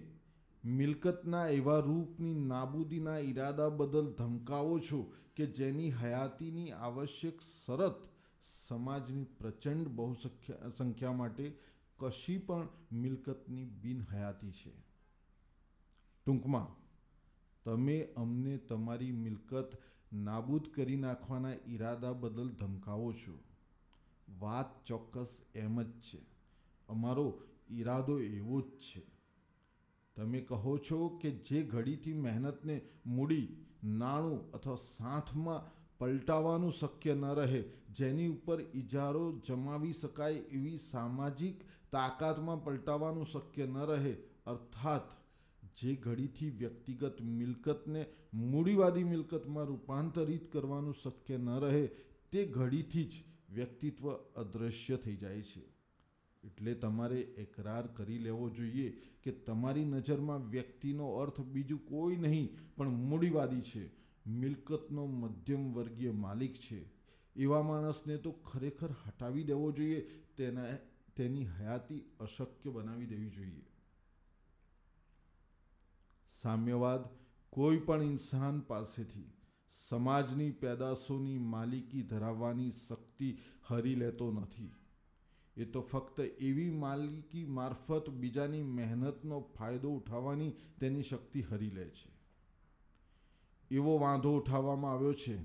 મિલકતના 0.64 1.46
એવા 1.48 1.78
રૂપની 1.78 2.34
નાબૂદીના 2.34 3.18
ઈરાદા 3.18 3.68
બદલ 3.68 4.12
ધમકાવો 4.12 4.78
છો 4.78 5.12
કે 5.36 5.46
જેની 5.46 5.90
હયાતીની 5.90 6.70
આવશ્યક 6.70 7.40
શરત 7.66 8.08
સમાજની 8.68 9.24
પ્રચંડ 9.24 9.88
બહુ 9.88 10.14
સંખ્યા 10.78 11.12
માટે 11.12 11.52
કશી 11.98 12.38
પણ 12.38 12.68
મિલકતની 12.92 13.64
બિનહયાતી 13.64 14.50
છે. 14.50 14.72
ટૂંકમાં, 16.26 16.66
તમે 17.64 18.08
અમને 18.16 18.56
તમારી 18.56 19.12
મિલકત 19.12 19.70
નાબૂદ 20.12 20.68
કરી 20.74 20.96
નાખવાના 20.96 21.52
ઈરાદા 21.68 22.12
બદલ 22.12 22.48
ધમકાવો 22.48 23.12
છો. 23.12 23.38
વાત 24.38 24.86
ચોક્કસ 24.86 25.26
એમ 25.54 25.82
જ 25.82 25.90
છે. 25.90 26.18
અમારો 26.88 27.40
ઈરાદો 27.70 28.20
એવો 28.20 28.60
જ 28.60 28.64
છે. 28.64 29.02
તમે 30.16 30.40
કહો 30.40 30.78
છો 30.78 31.08
કે 31.08 31.30
જે 31.30 31.62
ઘડીથી 31.62 32.12
મહેનતને 32.12 32.80
મૂડી, 33.06 33.48
નાણું 33.84 34.52
અથવા 34.52 34.76
સાથમાં 34.76 35.82
પલટાવવાનું 35.98 36.72
શક્ય 36.72 37.14
ન 37.14 37.24
રહે, 37.24 37.64
જેની 37.90 38.28
ઉપર 38.28 38.60
ઇજારો 38.74 39.40
જમાવી 39.46 39.92
શકાય 39.92 40.32
એવી 40.32 40.78
સામાજિક 40.78 41.60
તાકાતમાં 41.92 42.64
પલટાવવાનું 42.64 43.26
શક્ય 43.26 43.66
ન 43.66 43.78
રહે, 43.78 44.16
અર્થાત 44.46 45.21
જે 45.80 45.94
ઘડીથી 45.94 46.50
વ્યક્તિગત 46.50 47.20
મિલકતને 47.20 48.06
મૂડીવાદી 48.34 49.04
મિલકતમાં 49.04 49.64
રૂપાંતરિત 49.64 50.52
કરવાનું 50.52 50.94
શક્ય 51.04 51.36
ન 51.36 51.48
રહે, 51.48 51.86
તે 52.32 52.44
ઘડીથી 52.44 53.04
જ 53.04 53.12
વ્યક્તિત્વ 53.50 54.12
અદૃશ્ય 54.12 54.96
થઈ 54.96 55.16
જાય 55.16 55.42
છે. 55.42 55.72
એટલે 56.44 56.74
તમારે 56.74 57.20
એકરાર 57.20 57.86
કરી 57.86 58.18
લેવો 58.18 58.50
જોઈએ 58.50 59.00
કે 59.22 59.32
તમારી 59.32 59.84
નજરમાં 59.84 60.48
વ્યક્તિનો 60.48 61.08
અર્થ 61.08 61.40
બીજું 61.40 61.86
કોઈ 61.86 62.16
નહીં, 62.16 62.48
પણ 62.76 62.88
મૂડીવાદી 62.88 63.60
છે. 63.60 63.90
મિલકતનો 64.26 65.06
મધ્યમ 65.06 65.72
વર્ગીય 65.74 66.10
માલિક 66.10 66.54
છે. 66.54 66.84
એવા 67.36 67.62
માણસને 67.62 68.16
તો 68.16 68.30
ખરેખર 68.30 68.88
હટાવી 69.06 69.44
દેવો 69.44 69.72
જોઈએ, 69.72 70.00
તેના, 70.36 70.76
તેની 71.16 71.44
હયાતી 71.44 72.00
અશક્ય 72.20 72.70
બનાવી 72.70 73.06
દેવી 73.06 73.30
જોઈએ. 73.30 73.71
સામ્યવાદ 76.42 77.00
કોઈ 77.50 77.78
પણ 77.78 78.02
ઇન્સાન 78.02 78.60
પાસેથી 78.60 79.32
સમાજની 79.88 80.50
પેદાશોની 80.50 81.38
માલિકી 81.38 82.02
ધરાવવાની 82.02 82.70
શક્તિ 82.70 83.38
હરી 83.66 83.94
લેતો 83.94 84.32
નથી. 84.32 84.70
એ 85.56 85.64
તો 85.64 85.80
ફક્ત 85.80 86.20
એવી 86.20 86.70
માલિકી 86.70 87.44
મારફત 87.44 88.10
બીજાની 88.10 88.62
મહેનતનો 88.62 89.40
ફાયદો 89.40 89.90
ઉઠાવવાની 89.90 90.52
તેની 90.80 91.02
શક્તિ 91.02 91.40
હરી 91.40 91.70
લે 91.70 91.84
છે. 91.84 92.12
એવો 93.70 93.98
વાંધો 93.98 94.36
ઉઠાવવામાં 94.36 94.92
આવ્યો 94.92 95.12
છે 95.12 95.36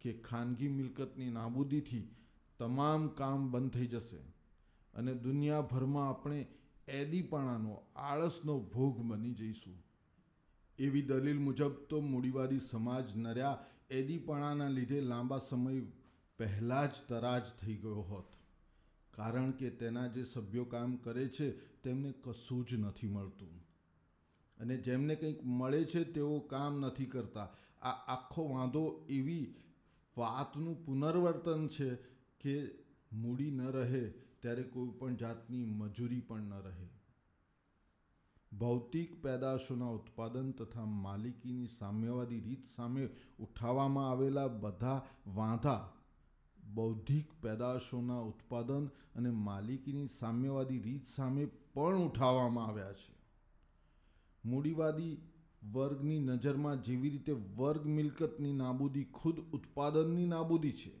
કે 0.00 0.12
ખાનગી 0.12 0.68
મિલકતની 0.68 1.30
નાબૂદીથી 1.30 2.14
તમામ 2.58 3.08
કામ 3.08 3.50
બંધ 3.50 3.70
થઈ 3.70 3.86
જશે 3.86 4.16
અને 4.94 5.14
દુનિયાભરમાં 5.14 6.08
આપણે 6.08 6.46
એદીપણાનો 6.88 7.82
આળસનો 7.96 8.60
ભોગ 8.60 8.98
બની 8.98 9.34
જઈશું. 9.34 9.89
એવી 10.80 11.02
દલીલ 11.02 11.38
મુજબ 11.38 11.72
તો 11.72 12.00
મૂડીવાદી 12.00 12.58
સમાજ 12.58 13.16
નર્યા 13.16 13.64
એદીપણાના 13.90 14.68
લીધે 14.68 15.00
લાંબા 15.00 15.38
સમય 15.38 15.80
પહેલાં 16.38 16.88
જ 16.88 16.94
તરાજ 17.08 17.42
થઈ 17.60 17.74
ગયો 17.74 18.00
હોત. 18.00 18.36
કારણ 19.10 19.50
કે 19.50 19.70
તેના 19.70 20.06
જે 20.06 20.24
સભ્યો 20.24 20.64
કામ 20.64 20.96
કરે 20.96 21.28
છે, 21.28 21.50
તેમને 21.82 22.12
કશું 22.22 22.66
જ 22.66 22.74
નથી 22.74 23.08
મળતું. 23.08 23.48
અને 24.58 24.76
જેમને 24.76 25.14
કંઈક 25.14 25.44
મળે 25.44 25.84
છે, 25.84 26.04
તેઓ 26.04 26.38
કામ 26.38 26.80
નથી 26.80 27.06
કરતા. 27.06 27.54
આ 27.82 27.90
આખો 27.90 28.48
વાંધો 28.48 29.06
એવી 29.08 29.54
વાતનું 30.16 30.86
પુનર્વર્તન 30.86 31.68
છે 31.68 31.94
કે 32.40 32.68
મૂડી 33.12 33.50
ન 33.50 33.60
રહે, 33.60 34.08
ત્યારે 34.40 34.62
કોઈ 34.62 34.88
પણ 34.98 35.14
જાતની 35.14 35.64
મજૂરી 35.64 36.20
પણ 36.20 36.40
ન 36.40 36.52
રહે. 36.52 36.89
ભૌતિક 38.52 39.22
પેદાશોના 39.22 39.90
ઉત્પાદન 39.90 40.52
તથા 40.52 40.86
માલિકીની 40.86 41.68
સામ્યવાદી 41.78 42.40
રીત 42.40 42.64
સામે 42.76 43.08
ઉઠાવવામાં 43.38 44.10
આવેલા 44.10 44.48
બધા 44.48 44.98
વાંધા 45.26 45.92
બૌદ્ધિક 46.74 47.32
પેદાશોના 47.42 48.20
ઉત્પાદન 48.22 48.84
અને 49.16 49.30
માલિકીની 49.30 50.08
સામ્યવાદી 50.20 50.78
રીત 50.78 51.06
સામે 51.06 51.44
પણ 51.74 52.06
ઉઠાવવામાં 52.06 52.66
આવ્યા 52.66 52.92
છે. 52.92 53.12
મૂડીવાદી 54.44 55.14
વર્ગની 55.74 56.18
નજરમાં 56.18 56.82
જેવી 56.82 57.10
રીતે 57.10 57.32
વર્ગ 57.32 57.86
મિલકતની 57.86 58.52
નાબૂદી 58.52 59.04
ખુદ 59.04 59.38
ઉત્પાદનની 59.52 60.26
નાબૂદી 60.26 60.72
છે, 60.72 60.92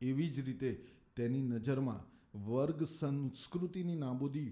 એવી 0.00 0.30
જ 0.30 0.40
રીતે 0.40 0.70
તેની 1.16 1.42
નજરમાં 1.42 2.02
વર્ગ 2.44 2.84
સંસ્કૃતિની 2.84 3.94
નાબૂદી 3.94 4.50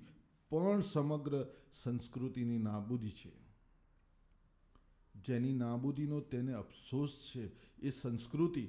પણ 0.51 0.81
સમગ્ર 0.81 1.47
સંસ્કૃતિની 1.83 2.59
નાબૂદી 2.59 3.11
છે. 3.11 3.49
જેની 5.27 5.53
નાબૂદીનો 5.53 6.21
તેને 6.21 6.53
અફસોસ 6.53 7.11
છે. 7.11 7.51
એ 7.79 7.91
સંસ્કૃતિ 7.91 8.69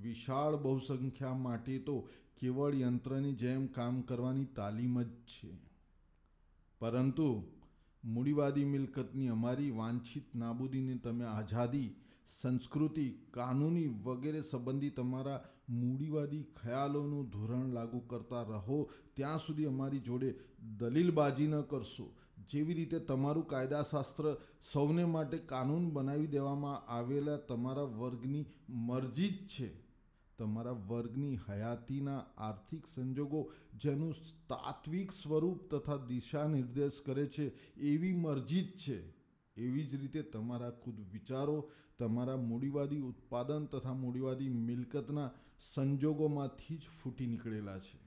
વિશાળ 0.00 0.56
બહુસંખ્યા 0.56 1.34
માટે 1.34 1.78
તો 1.78 2.08
કેવળ 2.40 2.74
યંત્રની 2.74 3.32
જેમ 3.32 3.66
કામ 3.66 4.00
કરવાની 4.00 4.44
તાલીમ 4.44 5.02
જ 5.02 5.10
છે. 5.10 5.58
પરંતુ 6.78 7.42
મૂડીવાદી 8.04 8.64
મિલકતની 8.64 9.28
અમારી 9.28 9.70
વાંછિત 9.70 10.34
નાબૂદીને 10.34 10.96
તમે 10.96 11.24
આઝાદી, 11.24 11.94
સંસ્કૃતિ, 12.42 13.14
કાનૂની 13.30 13.86
વગેરે 13.86 14.42
સંબંધી 14.42 14.90
તમારા 14.90 15.44
મૂડીવાદી 15.68 16.42
ખ્યાલોનું 16.42 17.30
ધોરણ 17.30 17.72
લાગુ 17.72 17.98
કરતા 17.98 18.42
રહો. 18.42 18.90
ત્યાં 19.14 19.38
સુધી 19.38 19.64
અમારી 19.64 19.98
જોડે 19.98 20.34
દલીલબાજી 20.78 21.46
ન 21.46 21.60
કરશો. 21.60 22.14
જેવી 22.50 22.74
રીતે 22.74 22.98
તમારું 22.98 23.46
કાયદાશાસ્ત્ર 23.46 24.36
સૌને 24.72 25.04
માટે 25.04 25.38
કાનૂન 25.38 25.90
બનાવી 25.90 26.26
દેવામાં 26.26 26.92
આવેલા 26.92 27.36
તમારા 27.36 27.82
વર્ગની 27.82 28.44
મરજી 28.68 29.28
જ 29.28 29.46
છે. 29.46 29.82
તમારા 30.38 30.70
વર્ગની 30.70 31.38
હયાતીના 31.48 32.24
આર્થિક 32.38 32.86
સંજોગો 32.94 33.52
જેનું 33.74 34.14
તાત્વિક 34.48 35.12
સ્વરૂપ 35.12 35.74
તથા 35.74 35.96
દિશા 35.96 36.46
નિર્દેશ 36.46 37.00
કરે 37.06 37.26
છે, 37.26 37.74
એવી 37.76 38.12
મરજી 38.12 38.62
જ 38.62 38.70
છે. 38.70 39.10
એવી 39.56 39.86
જ 39.86 39.94
રીતે 39.94 40.22
તમારા 40.22 40.70
ખુદ 40.70 41.00
વિચારો, 41.12 41.70
તમારા 41.98 42.36
મૂડીવાદી 42.36 43.00
ઉત્પાદન 43.00 43.66
તથા 43.66 43.92
મૂડીવાદી 43.92 44.48
મિલકતના 44.48 45.30
સંજોગોમાંથી 45.74 46.76
જ 46.76 46.88
ફૂટી 47.02 47.26
નીકળેલા 47.26 47.78
છે. 47.78 47.98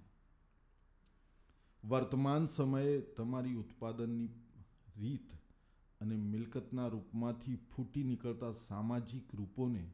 વર્તમાન 1.84 2.48
સમયે 2.48 3.02
તમારી 3.02 3.54
ઉત્પાદનની 3.54 4.30
રીત 4.98 5.32
અને 6.02 6.16
મિલકતના 6.16 6.88
રૂપમાંથી 6.88 7.56
ફૂટી 7.56 8.04
નીકળતા 8.04 8.52
સામાજિક 8.52 9.34
રૂપોને 9.34 9.92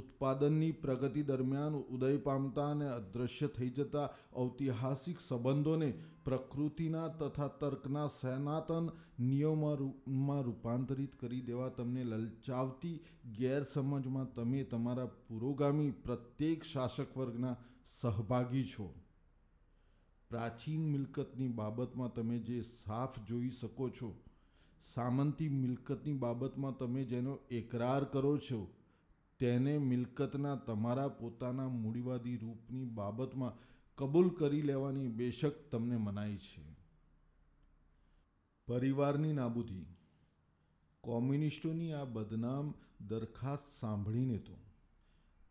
ઉત્પાદનની 0.00 0.70
પ્રગતિ 0.82 1.22
દરમિયાન 1.24 1.80
ઉદય 1.94 2.20
પામતા 2.24 2.68
અને 2.70 2.86
અદૃશ્ય 2.90 3.48
થઈ 3.56 3.70
જતા 3.70 4.06
ઐતિહાસિક 4.42 5.26
સંબંધોને 5.28 5.90
પ્રકૃતિના 6.24 7.08
તથા 7.20 7.50
તર્કના 7.60 8.06
સનાતન 8.20 8.88
નિયમોમાં 9.24 10.42
રૂપાંતરિત 10.42 11.18
કરી 11.20 11.42
દેવા 11.42 11.68
તમને 11.76 12.04
લલચાવતી 12.04 12.96
ગેરસમજમાં 13.38 14.32
તમે 14.34 14.64
તમારા 14.70 15.10
પુરોગામી 15.28 15.92
પ્રત્યેક 16.04 16.66
શાસક 16.72 17.16
વર્ગના 17.16 17.54
સહભાગી 18.00 18.66
છો. 18.72 18.88
પ્રાચીન 20.30 20.82
મિલકતની 20.88 21.54
બાબતમાં 21.54 22.12
તમે 22.16 22.36
જે 22.48 22.58
સાફ 22.74 23.16
જોઈ 23.28 23.54
શકો 23.60 23.88
છો, 23.90 24.10
સામંતી 24.94 25.48
મિલકતની 25.54 26.18
બાબતમાં 26.18 26.78
તમે 26.78 27.02
જેનો 27.04 27.34
એકરાર 27.52 28.04
કરો 28.12 28.34
છો 28.46 28.60
તેને 29.40 29.78
મિલકતના 29.78 30.56
તમારા 30.56 31.08
પોતાના 31.08 31.68
મૂડીવાદી 31.68 32.36
રૂપની 32.36 32.84
બાબતમાં 32.84 33.52
કબૂલ 33.96 34.28
કરી 34.28 34.62
લેવાની 34.62 35.08
બેશક 35.08 35.70
તમને 35.70 35.96
મનાઈ 35.96 36.36
છે. 36.36 36.76
પરિવારની 38.68 39.32
નાબૂદી. 39.32 39.86
કોમ્યુનિસ્ટોની 41.00 41.92
આ 41.92 42.04
બદનામ 42.04 42.74
દરખાસ્ત 43.08 43.80
સાંભળીને 43.80 44.38
તો 44.38 44.56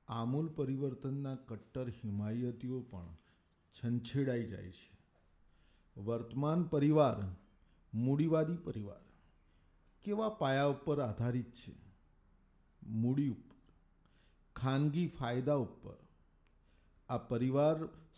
આમૂલ 0.07 0.47
પરિવર્તનના 0.47 1.35
કટ્ટર 1.35 1.89
હિમાયતીઓ 1.89 2.81
પણ 2.81 3.17
છંછેડાઈ 3.75 4.47
જાય 4.47 4.71
છે. 4.71 4.97
વર્તમાન 6.01 6.63
પરિવાર, 6.63 7.35
મૂડીવાદી 7.93 8.55
પરિવાર 8.55 9.01
કેવા 10.03 10.29
પાયા 10.29 10.65
ઉપર 10.65 11.01
આધારિત 11.01 11.51
છે? 11.53 11.75
મૂડી 12.83 13.29
ઉપર 13.29 13.48
ખાનગી 14.55 15.07
ફાયદા 15.07 15.53
ઉપર. 15.53 15.97
આ 17.09 17.17
પરિવાર 17.17 17.75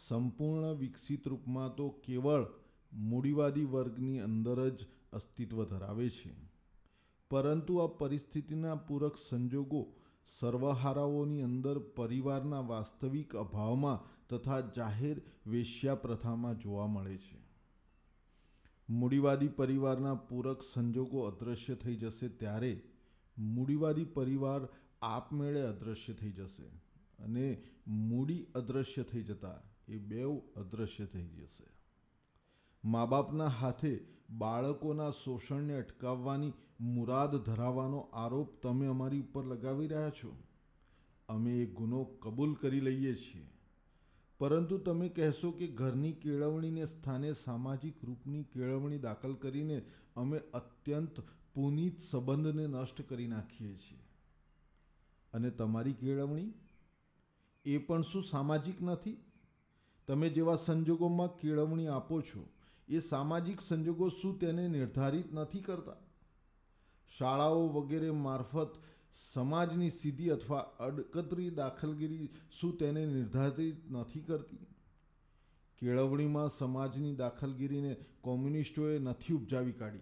સંપૂર્ણ 0.07 0.73
વિકસિત 0.73 1.27
રૂપમાં 1.27 1.75
તો 1.75 1.89
કેવળ 1.89 2.45
મૂડીવાદી 2.93 3.63
વર્ગની 3.63 4.19
અંદર 4.19 4.69
જ 4.69 4.85
અસ્તિત્વ 5.13 5.65
ધરાવે 5.65 6.09
છે. 6.09 6.33
પરંતુ 7.29 7.77
આ 7.77 7.87
પરિસ્થિતિના 7.87 8.75
પૂરક 8.75 9.17
સંજોગો 9.29 9.93
સર્વહારાઓની 10.39 11.41
અંદર 11.41 11.79
પરિવારના 11.79 12.59
વાસ્તવિક 12.59 13.35
અભાવમાં 13.35 14.27
તથા 14.29 14.61
જાહેર 14.61 15.21
વેશ્યા 15.47 15.95
પ્રથામાં 15.95 16.59
જોવા 16.59 16.87
મળે 16.87 17.17
છે. 17.17 17.39
મૂડીવાદી 18.89 19.47
પરિવારના 19.47 20.13
પૂરક 20.13 20.63
સંજોગો 20.73 21.21
અદૃશ્ય 21.21 21.75
થઈ 21.75 21.95
જશે 21.95 22.27
ત્યારે 22.27 22.83
મૂડીવાદી 23.37 24.03
પરિવાર 24.03 24.61
આપમેળે 25.01 25.61
અદૃશ્ય 25.61 26.13
થઈ 26.13 26.31
જશે 26.31 26.63
અને 27.23 27.63
મૂડી 27.87 28.45
અદૃશ્ય 28.55 29.03
થઈ 29.03 29.23
જતા 29.23 29.61
એ 29.87 29.97
બેવ 29.97 30.39
અદૃશ્ય 30.55 31.05
થઈ 31.05 31.27
જશે. 31.27 31.65
મા 32.83 33.05
બાપના 33.05 33.47
હાથે 33.47 33.99
બાળકોના 34.29 35.11
શોષણને 35.11 35.73
અટકાવવાની 35.73 36.53
મુરાદ 36.79 37.35
ધરાવવાનો 37.35 37.99
આરોપ 37.99 38.61
તમે 38.61 38.87
અમારી 38.87 39.19
ઉપર 39.19 39.45
લગાવી 39.45 39.87
રહ્યા 39.87 40.09
છો. 40.09 40.43
અમે 41.29 41.51
એ 41.61 41.65
ગુનો 41.65 42.03
કબૂલ 42.03 42.53
કરી 42.53 42.79
લઈએ 42.79 43.15
છીએ. 43.15 43.47
પરંતુ 44.39 44.77
તમે 44.77 45.09
કહેશો 45.09 45.51
કે 45.51 45.67
ઘરની 45.67 46.11
કેળવણીને 46.11 46.85
સ્થાને 46.85 47.33
સામાજિક 47.33 48.03
રૂપની 48.03 48.43
કેળવણી 48.43 48.97
દાખલ 48.97 49.33
કરીને 49.33 49.85
અમે 50.15 50.37
અત્યંત 50.37 51.19
પુનિત 51.53 51.99
સંબંધને 52.11 52.67
નષ્ટ 52.67 53.01
કરી 53.01 53.27
નાખીએ 53.27 53.75
છીએ. 53.75 53.99
અને 55.33 55.49
તમારી 55.51 55.93
કેળવણી 55.93 56.53
એ 57.65 57.77
પણ 57.77 58.01
શું 58.01 58.23
સામાજિક 58.23 58.81
નથી? 58.81 59.17
તમે 60.07 60.29
જેવા 60.29 60.55
સંજોગોમાં 60.55 61.37
કેળવણી 61.37 61.87
આપો 61.87 62.21
છો, 62.21 62.49
એ 62.87 62.99
સામાજિક 62.99 63.61
સંજોગો 63.61 64.09
શું 64.09 64.39
તેને 64.39 64.67
નિર્ધારિત 64.67 65.33
નથી 65.33 65.59
કરતા? 65.59 65.95
શાળાઓ 67.17 67.67
વગેરે 67.67 68.11
મારફત 68.11 68.69
સમાજની 69.33 69.89
સીધી 69.89 70.29
અથવા 70.29 70.59
અડકતરી 70.59 71.49
દાખલગીરી 71.49 72.29
શું 72.59 72.77
તેને 72.77 73.05
નિર્ધારિત 73.05 73.91
નથી 73.91 74.19
કરતી? 74.19 74.57
કેળવણીમાં 75.77 76.49
સમાજની 76.49 77.15
દાખલગીરીને 77.15 77.95
કોમ્યુનિસ્ટોએ 78.21 78.99
નથી 78.99 79.33
ઉપજાવી 79.33 79.71
કાઢી. 79.71 79.99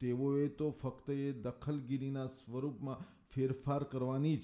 તેઓએ 0.00 0.48
તો 0.48 0.70
ફક્ત 0.70 1.10
એ 1.10 1.32
દખલગીરીના 1.32 2.26
સ્વરૂપમાં 2.26 3.14
ફેરફાર 3.34 3.84
કરવાની 3.84 4.36
જ 4.36 4.42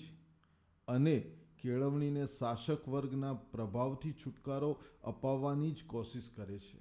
અને 0.88 1.18
કેળવણીને 1.59 2.26
શાસક 2.26 2.88
વર્ગના 2.88 3.33
પ્રભાવથી 3.33 4.12
છુટકારો 4.12 4.79
અપાવવાની 5.05 5.70
જ 5.70 5.85
કોશિશ 5.87 6.31
કરે 6.37 6.59
છે. 6.59 6.79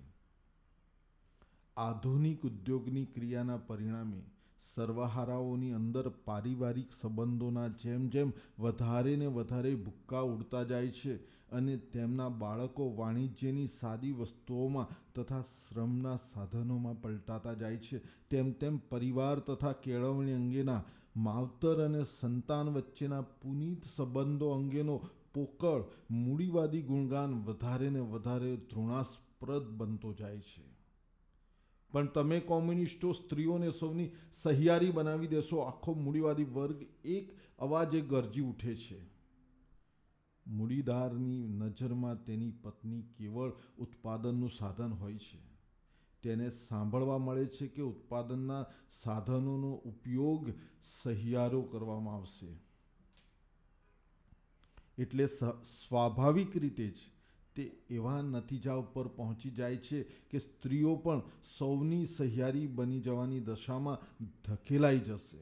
આધુનિક 1.77 2.43
ઉદ્યોગની 2.43 3.05
ક્રિયાના 3.05 3.57
પરિણામે 3.57 4.21
સર્વહારાઓની 4.75 5.71
અંદર 5.71 6.09
પારિવારિક 6.09 6.87
સંબંધોના 7.01 7.67
જેમ 7.67 8.07
જેમ 8.07 8.31
વધારે 8.59 9.15
ને 9.15 9.25
વધારે 9.25 9.75
ભૂક્કા 9.75 10.19
ઉડતા 10.19 10.63
જાય 10.63 10.87
છે 10.87 11.15
અને 11.51 11.77
તેમના 11.77 12.29
બાળકો 12.29 12.95
વાણિજ્યની 12.95 13.67
સાદી 13.67 14.11
વસ્તુઓમાં 14.11 15.13
તથા 15.15 15.41
શ્રમના 15.41 16.15
સાધનોમાં 16.15 17.01
પલટાતા 17.01 17.53
જાય 17.53 17.77
છે. 17.77 17.97
તેમ 18.29 18.51
તેમ 18.51 18.77
પરિવાર 18.77 19.39
તથા 19.39 19.71
કેળવણી 19.71 20.33
અંગેના 20.33 20.83
માવતર 21.15 21.85
અને 21.85 22.03
સંતાન 22.19 22.69
વચ્ચેના 22.69 23.21
પુનિત 23.21 23.85
સંબંધો 23.95 24.49
અંગેનો 24.49 25.01
પોકળ 25.33 25.83
મૂડીવાદી 26.11 26.81
ગુણગાન 26.81 27.43
વધારે 27.43 27.89
ને 27.89 27.99
વધારે 27.99 28.57
ધૃણાસ્પદ 28.57 29.67
બનતો 29.67 30.13
જાય 30.13 30.39
છે. 30.39 30.63
પણ 31.91 32.05
તમે 32.05 32.39
કોમ્યુનિસ્ટો 32.39 33.11
સ્ત્રીઓને 33.13 33.71
સૌની 33.71 34.09
સહિયારી 34.43 34.91
બનાવી 34.91 35.27
દેશો, 35.27 35.57
આખો 35.57 35.93
મૂડીવાદી 35.93 36.43
વર્ગ 36.43 36.85
એક 37.05 37.31
અવાજે 37.59 38.01
ગરજી 38.01 38.41
ઉઠે 38.41 38.75
છે. 38.75 39.19
મૂડીદારની 40.47 41.47
નજરમાં 41.47 42.25
તેની 42.25 42.51
પત્ની 42.51 43.01
કેવળ 43.01 43.51
ઉત્પાદનનું 43.77 44.49
સાધન 44.49 44.93
હોય 44.93 45.17
છે. 45.17 45.48
તેને 46.23 46.49
સાંભળવા 46.49 47.17
મળે 47.17 47.45
છે 47.45 47.67
કે 47.67 47.81
ઉત્પાદનના 47.81 48.63
સાધનોનો 49.03 49.71
ઉપયોગ 49.73 50.49
સહિયારો 51.03 51.61
કરવામાં 51.61 52.15
આવશે. 52.15 52.47
એટલે 54.97 55.27
સ્વાભાવિક 55.87 56.57
રીતે 56.57 56.87
જ 56.87 56.97
તે 57.55 57.63
એવા 57.89 58.21
નતીજા 58.21 58.73
ઉપર 58.73 59.07
પહોંચી 59.07 59.51
જાય 59.51 59.77
છે 59.77 60.03
કે 60.03 60.39
સ્ત્રીઓ 60.39 60.95
પણ 60.95 61.21
સૌની 61.57 62.05
સહિયારી 62.05 62.67
બની 62.67 62.99
જવાની 62.99 63.39
દશામાં 63.39 63.97
ધકેલાઈ 64.45 64.99
જશે. 64.99 65.37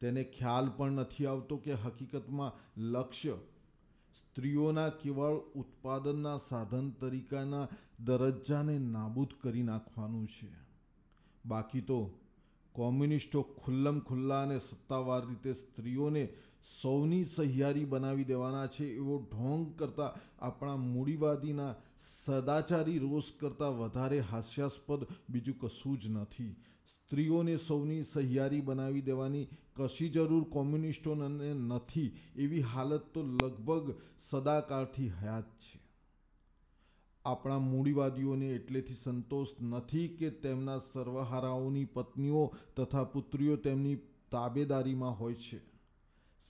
તેને 0.00 0.24
ખ્યાલ 0.24 0.68
પણ 0.76 0.92
નથી 0.92 1.26
આવતો 1.26 1.56
કે 1.56 1.74
હકીકતમાં 1.74 2.52
લક્ષ્ય 2.80 3.36
સ્ત્રીઓના 4.18 4.90
કેવળ 4.90 5.36
ઉત્પાદનના 5.54 6.38
સાધન 6.38 6.90
તરીકાના 6.90 7.68
દરજ્જાને 8.04 8.78
નાબૂદ 8.78 9.28
કરી 9.40 9.62
નાખવાનું 9.62 10.26
છે. 10.26 10.48
બાકી 11.46 11.80
તો 11.80 12.10
કોમ્યુનિસ્ટો 12.72 13.42
ખુલ્લમ 13.42 14.00
ખુલ્લા 14.00 14.42
અને 14.42 14.58
સત્તાવાર 14.58 15.26
રીતે 15.26 15.52
સ્ત્રીઓને 15.52 16.28
સૌની 16.82 17.24
સહિયારી 17.24 17.84
બનાવી 17.84 18.24
દેવાના 18.24 18.66
છે 18.66 18.84
એવો 18.84 19.28
ઢોંગ 19.32 19.78
કરતાં 19.78 20.44
આપણા 20.44 20.76
મૂડીવાદીના 20.76 21.74
સદાચારી 22.24 22.98
રોષ 22.98 23.32
કરતાં 23.40 23.78
વધારે 23.78 24.20
હાસ્યાસ્પદ 24.20 25.06
બીજું 25.30 25.58
કશું 25.58 25.98
જ 25.98 26.06
નથી. 26.06 26.56
સ્ત્રીઓને 26.88 27.56
સૌની 27.56 28.02
સહિયારી 28.02 28.60
બનાવી 28.60 29.00
દેવાની 29.00 29.46
કશી 29.76 30.08
જરૂર 30.08 30.44
કોમ્યુનિસ્ટોને 30.44 31.54
નથી 31.54 32.12
એવી 32.36 32.60
હાલત 32.60 33.02
તો 33.14 33.22
લગભગ 33.22 33.94
સદાકાળથી 34.30 35.08
હયાત 35.08 35.44
છે. 35.44 35.87
આપણા 37.28 37.58
મૂડીવાદીઓને 37.58 38.48
એટલેથી 38.48 39.00
સંતોષ 39.04 39.54
નથી 39.62 40.08
કે 40.08 40.30
તેમના 40.30 40.78
સર્વહારાઓની 40.78 41.84
પત્નીઓ 41.84 42.44
તથા 42.76 43.04
પુત્રીઓ 43.04 43.56
તેમની 43.56 43.96
તાબેદારીમાં 44.30 45.18
હોય 45.20 45.34
છે. 45.34 45.60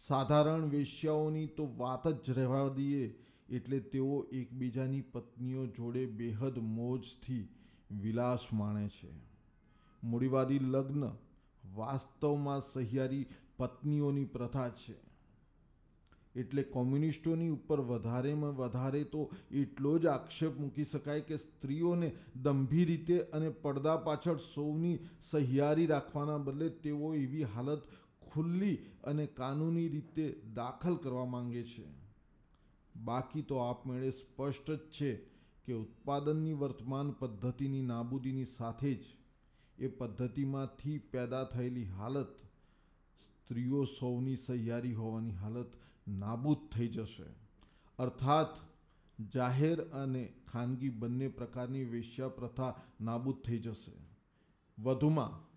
સાધારણ 0.09 0.69
વેશ્યાઓની 0.69 1.47
તો 1.47 1.69
વાત 1.77 2.09
જ 2.09 2.31
રહેવા 2.31 2.69
દઈએ 2.69 3.05
એટલે 3.49 3.81
તેઓ 3.81 4.27
એકબીજાની 4.33 5.01
પત્નીઓ 5.01 5.67
જોડે 5.67 6.07
બેહદ 6.07 6.59
મોજથી 6.59 7.49
વિલાસ 7.91 8.47
માણે 8.53 8.89
છે. 8.89 9.11
મૂડીવાદી 10.05 10.59
લગ્ન 10.59 11.05
વાસ્તવમાં 11.75 12.61
સહિયારી 12.61 13.27
પત્નીઓની 13.57 14.25
પ્રથા 14.25 14.69
છે. 14.69 15.08
એટલે 16.39 16.63
કોમ્યુનિસ્ટોની 16.63 17.49
ઉપર 17.49 17.81
વધારેમાં 17.81 18.57
વધારે 18.57 19.05
તો 19.05 19.23
એટલો 19.51 19.93
જ 19.99 20.07
આક્ષેપ 20.07 20.59
મૂકી 20.59 20.85
શકાય 20.85 21.21
કે 21.21 21.37
સ્ત્રીઓને 21.37 22.11
દંભી 22.43 22.85
રીતે 22.85 23.17
અને 23.33 23.49
પડદા 23.63 23.97
પાછળ 23.97 24.43
સૌની 24.55 24.97
સહિયારી 25.31 25.87
રાખવાના 25.87 26.39
બદલે 26.39 26.69
તેઓ 26.69 27.15
એવી 27.15 27.49
હાલત 27.55 27.89
ખુલ્લી 28.31 28.77
અને 29.05 29.27
કાનૂની 29.27 29.89
રીતે 29.89 30.27
દાખલ 30.55 30.97
કરવા 30.97 31.25
માંગે 31.25 31.63
છે. 31.63 31.87
બાકી 33.05 33.43
તો 33.43 33.59
આપમેળે 33.59 34.11
સ્પષ્ટ 34.11 34.71
જ 34.71 34.79
છે 34.91 35.11
કે 35.65 35.73
ઉત્પાદનની 35.73 36.53
વર્તમાન 36.53 37.11
પદ્ધતિની 37.11 37.83
નાબૂદીની 37.83 38.45
સાથે 38.57 38.95
જ 38.95 39.05
એ 39.79 39.89
પદ્ધતિમાંથી 39.89 40.99
પેદા 40.99 41.45
થયેલી 41.45 41.85
હાલત 41.85 42.33
સ્ત્રીઓ 43.39 43.85
સૌની 43.85 44.37
સહિયારી 44.37 44.93
હોવાની 44.93 45.31
હાલત 45.31 45.77
નાબૂદ 46.09 46.59
થઈ 46.75 46.89
જશે. 46.89 47.25
અર્થાત, 47.99 48.59
જાહેર 49.35 49.81
અને 49.81 50.33
ખાનગી 50.53 50.89
બંને 50.89 51.29
પ્રકારની 51.29 51.85
વેશ્યા 51.85 52.29
પ્રથા 52.29 52.81
નાબૂદ 53.01 53.37
થઈ 53.37 53.59
જશે. 53.59 53.93
વધુમાં, 54.83 55.49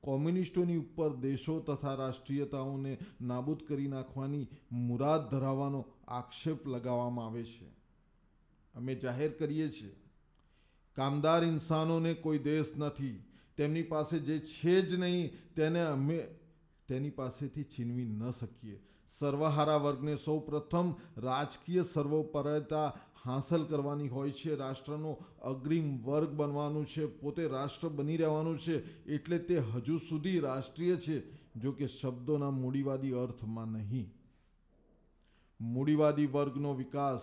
કોમ્યુનિસ્ટોની 0.00 0.76
ઉપર 0.76 1.16
દેશો 1.16 1.60
તથા 1.60 1.94
રાષ્ટ્રીયતાઓને 1.94 2.98
નાબૂદ 3.20 3.62
કરી 3.68 3.88
નાખવાની 3.88 4.48
મુરાદ 4.72 5.30
ધરાવવાનો 5.30 5.84
આક્ષેપ 6.08 6.68
લગાવવામાં 6.68 7.26
આવે 7.26 7.44
છે. 7.44 7.68
અમે 8.74 8.94
જાહેર 8.94 9.32
કરીએ 9.32 9.68
છીએ, 9.70 9.96
કામદાર 10.94 11.44
ઇન્સાનોને 11.44 12.14
કોઈ 12.14 12.38
દેશ 12.38 12.66
નથી. 12.76 13.24
તેમની 13.56 13.82
પાસે 13.82 14.18
જે 14.18 14.38
છે 14.38 14.82
જ 14.82 14.94
નહીં, 14.94 15.54
તેને 15.54 15.80
અમે 15.80 16.18
તેની 16.88 17.10
પાસેથી 17.10 17.64
છીનવી 17.64 18.04
ન 18.04 18.30
શકીએ. 18.30 18.82
સર્વહારા 19.20 19.76
વર્ગને 19.76 20.16
સૌ 20.16 20.38
પ્રથમ 20.38 20.94
રાજકીય 21.16 21.82
સર્વોપરતા 21.82 22.96
હાંસલ 23.24 23.64
કરવાની 23.64 24.08
હોય 24.08 24.30
છે. 24.30 24.54
રાષ્ટ્રનો 24.54 25.18
અગ્રીમ 25.42 26.02
વર્ગ 26.02 26.30
બનવાનું 26.30 26.86
છે. 26.86 27.06
પોતે 27.06 27.46
રાષ્ટ્ર 27.46 27.88
બની 27.88 28.16
રહેવાનું 28.16 28.58
છે. 28.58 29.04
એટલે 29.06 29.38
તે 29.38 29.58
હજુ 29.58 29.98
સુધી 29.98 30.40
રાષ્ટ્રીય 30.40 30.96
છે. 30.96 31.44
જો 31.56 31.72
કે 31.72 31.86
શબ્દોના 31.86 32.50
મૂડીવાદી 32.50 33.12
અર્થમાં 33.12 33.66
નહીં. 33.66 34.14
મૂડીવાદી 35.60 36.26
વર્ગનો 36.26 36.74
વિકાસ 36.74 37.20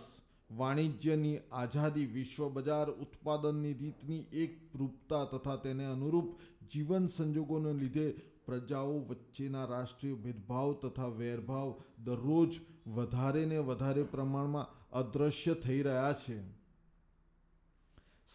વાણિજ્યની 0.51 1.37
આઝાદી, 1.51 2.05
વિશ્વ 2.05 2.49
બજાર 2.49 2.89
ઉત્પાદનની 2.89 3.73
રીતની 3.73 4.25
એક 4.33 4.75
રૂપતા 4.75 5.25
તથા 5.25 5.55
તેને 5.55 5.85
અનુરૂપ 5.85 6.39
જીવન 6.73 7.07
સંજોગોને 7.07 7.73
લીધે 7.73 8.30
પ્રજાઓ 8.45 8.99
વચ્ચેના 8.99 9.65
રાષ્ટ્રીય 9.65 10.13
ભેદભાવ 10.13 10.73
તથા 10.73 11.05
વેરભાવ 11.05 11.81
દરરોજ 12.03 12.59
વધારે 12.87 13.45
ને 13.45 13.57
વધારે 13.57 14.03
પ્રમાણમાં 14.03 14.89
અદ્રશ્ય 14.91 15.53
થઈ 15.53 15.81
રહ્યા 15.81 16.13
છે. 16.13 16.61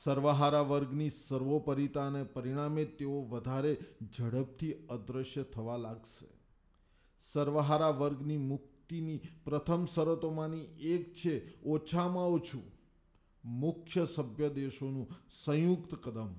સર્વહારા 0.04 0.60
વર્ગની 0.60 1.10
સર્વોપરિતાને 1.10 2.22
પરિણામે 2.22 2.84
તેઓ 2.84 3.22
વધારે 3.22 3.78
ઝડપથી 4.18 4.72
અદ્રશ્ય 4.72 5.42
થવા 5.42 5.76
લાગશે. 5.76 6.26
સર્વહારા 7.32 7.90
વર્ગની 7.90 8.36
મુક્તિની 8.36 9.20
પ્રથમ 9.44 9.86
શરતોમાંની 9.94 10.64
એક 10.78 11.14
છે 11.14 11.62
ઓછામાં 11.62 12.26
ઓછું 12.26 12.62
મુખ્ય 13.44 14.06
સભ્ય 14.14 14.48
દેશોનું 14.48 15.08
સંયુક્ત 15.44 15.94
કદમ. 15.94 16.34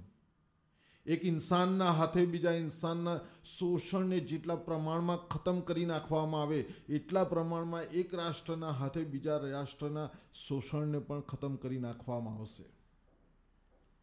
એક 1.07 1.25
ઇન્સાનના 1.25 1.91
હાથે 1.91 2.25
બીજા 2.25 2.51
ઇન્સાનના 2.51 3.19
શોષણને 3.59 4.19
જેટલા 4.19 4.55
પ્રમાણમાં 4.55 5.27
ખતમ 5.27 5.59
કરી 5.59 5.85
નાખવામાં 5.85 6.41
આવે, 6.41 6.59
એટલા 6.89 7.23
પ્રમાણમાં 7.23 7.81
એક 7.81 8.13
રાષ્ટ્રના 8.13 8.71
હાથે 8.71 9.03
બીજા 9.03 9.37
રાષ્ટ્રના 9.37 10.09
શોષણને 10.47 10.99
પણ 10.99 11.21
ખતમ 11.21 11.55
કરી 11.55 11.77
નાખવામાં 11.77 12.35
આવશે. 12.35 12.63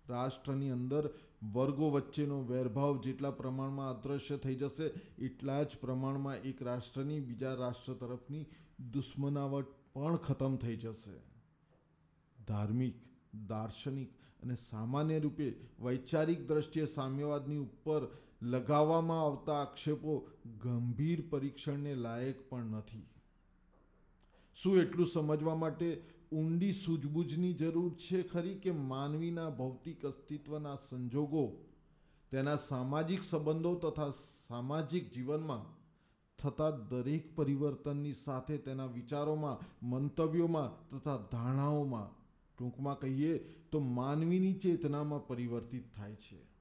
રાષ્ટ્રની 0.08 0.70
અંદર 0.70 1.10
વર્ગો 1.54 1.90
વચ્ચેનો 1.90 2.42
વેરભાવ 2.42 3.00
જેટલા 3.00 3.30
પ્રમાણમાં 3.30 3.90
અદૃશ્ય 3.90 4.36
થઈ 4.36 4.54
જશે, 4.54 4.84
એટલા 5.18 5.62
જ 5.62 5.76
પ્રમાણમાં 5.80 6.36
એક 6.36 6.62
રાષ્ટ્રની 6.62 7.20
બીજા 7.20 7.54
રાષ્ટ્ર 7.54 7.92
તરફની 7.92 8.46
દુશ્મનાવટ 8.92 9.66
પણ 9.92 10.16
ખતમ 10.16 10.56
થઈ 10.56 10.76
જશે. 10.76 11.22
ધાર્મિક, 12.48 12.94
દાર્શનિક 13.46 14.12
અને 14.44 14.56
સામાન્ય 14.56 15.18
રૂપે 15.18 15.46
વૈચારિક 15.80 16.46
દ્રષ્ટિએ 16.48 16.86
સામ્યવાદની 16.86 17.58
ઉપર 17.58 18.02
લગાવવામાં 18.42 19.22
આવતા 19.22 19.58
આક્ષેપો 19.60 20.14
ગંભીર 20.62 21.20
પરીક્ષણને 21.30 21.94
લાયક 21.94 22.48
પણ 22.48 22.64
નથી. 22.64 23.06
શું 24.54 24.78
એટલું 24.78 25.06
સમજવા 25.06 25.54
માટે 25.54 25.88
ઊંડી 26.32 26.72
સૂઝબૂઝની 26.72 27.52
જરૂર 27.52 27.92
છે 27.94 28.22
ખરી 28.22 28.54
કે 28.54 28.72
માનવીના 28.72 29.50
ભૌતિક 29.50 30.04
અસ્તિત્વના 30.06 30.78
સંજોગો, 30.88 31.44
તેના 32.30 32.56
સામાજિક 32.56 33.22
સંબંધો 33.22 33.74
તથા 33.74 34.10
સામાજિક 34.48 35.12
જીવનમાં 35.14 35.64
થતા 36.38 36.70
દરેક 36.90 37.36
પરિવર્તનની 37.36 38.12
સાથે 38.12 38.56
તેના 38.58 38.86
વિચારોમાં, 38.86 39.62
મંતવ્યોમાં 39.88 40.70
તથા 40.90 41.16
ધારણાઓમાં 41.32 42.23
ટૂંકમાં 42.58 43.00
કહીએ 43.00 43.38
તો 43.72 43.80
માનવીની 43.80 44.52
ચેતનામાં 44.52 45.26
પરિવર્તિત 45.26 45.96
થાય 45.96 46.14
છે. 46.14 46.54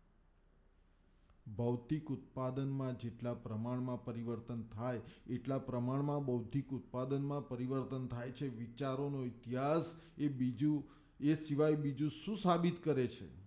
ભૌતિક 1.56 2.12
ઉત્પાદનમાં 2.12 3.00
જેટલા 3.00 3.34
પ્રમાણમાં 3.34 4.06
પરિવર્તન 4.06 4.64
થાય, 4.64 5.02
એટલા 5.28 5.58
પ્રમાણમાં 5.58 6.26
બૌદ્ધિક 6.26 6.70
ઉત્પાદનમાં 6.70 7.48
પરિવર્તન 7.48 8.08
થાય 8.08 8.32
છે. 8.32 8.58
વિચારોનો 8.58 9.26
ઇતિહાસ 9.26 9.86
એ 10.18 10.28
બીજું, 10.28 10.84
એ 11.20 11.36
સિવાય 11.36 11.76
બીજું 11.76 12.12
શું 12.26 12.38
સાબિત 12.38 12.84
કરે 12.84 13.08
છે? 13.08 13.44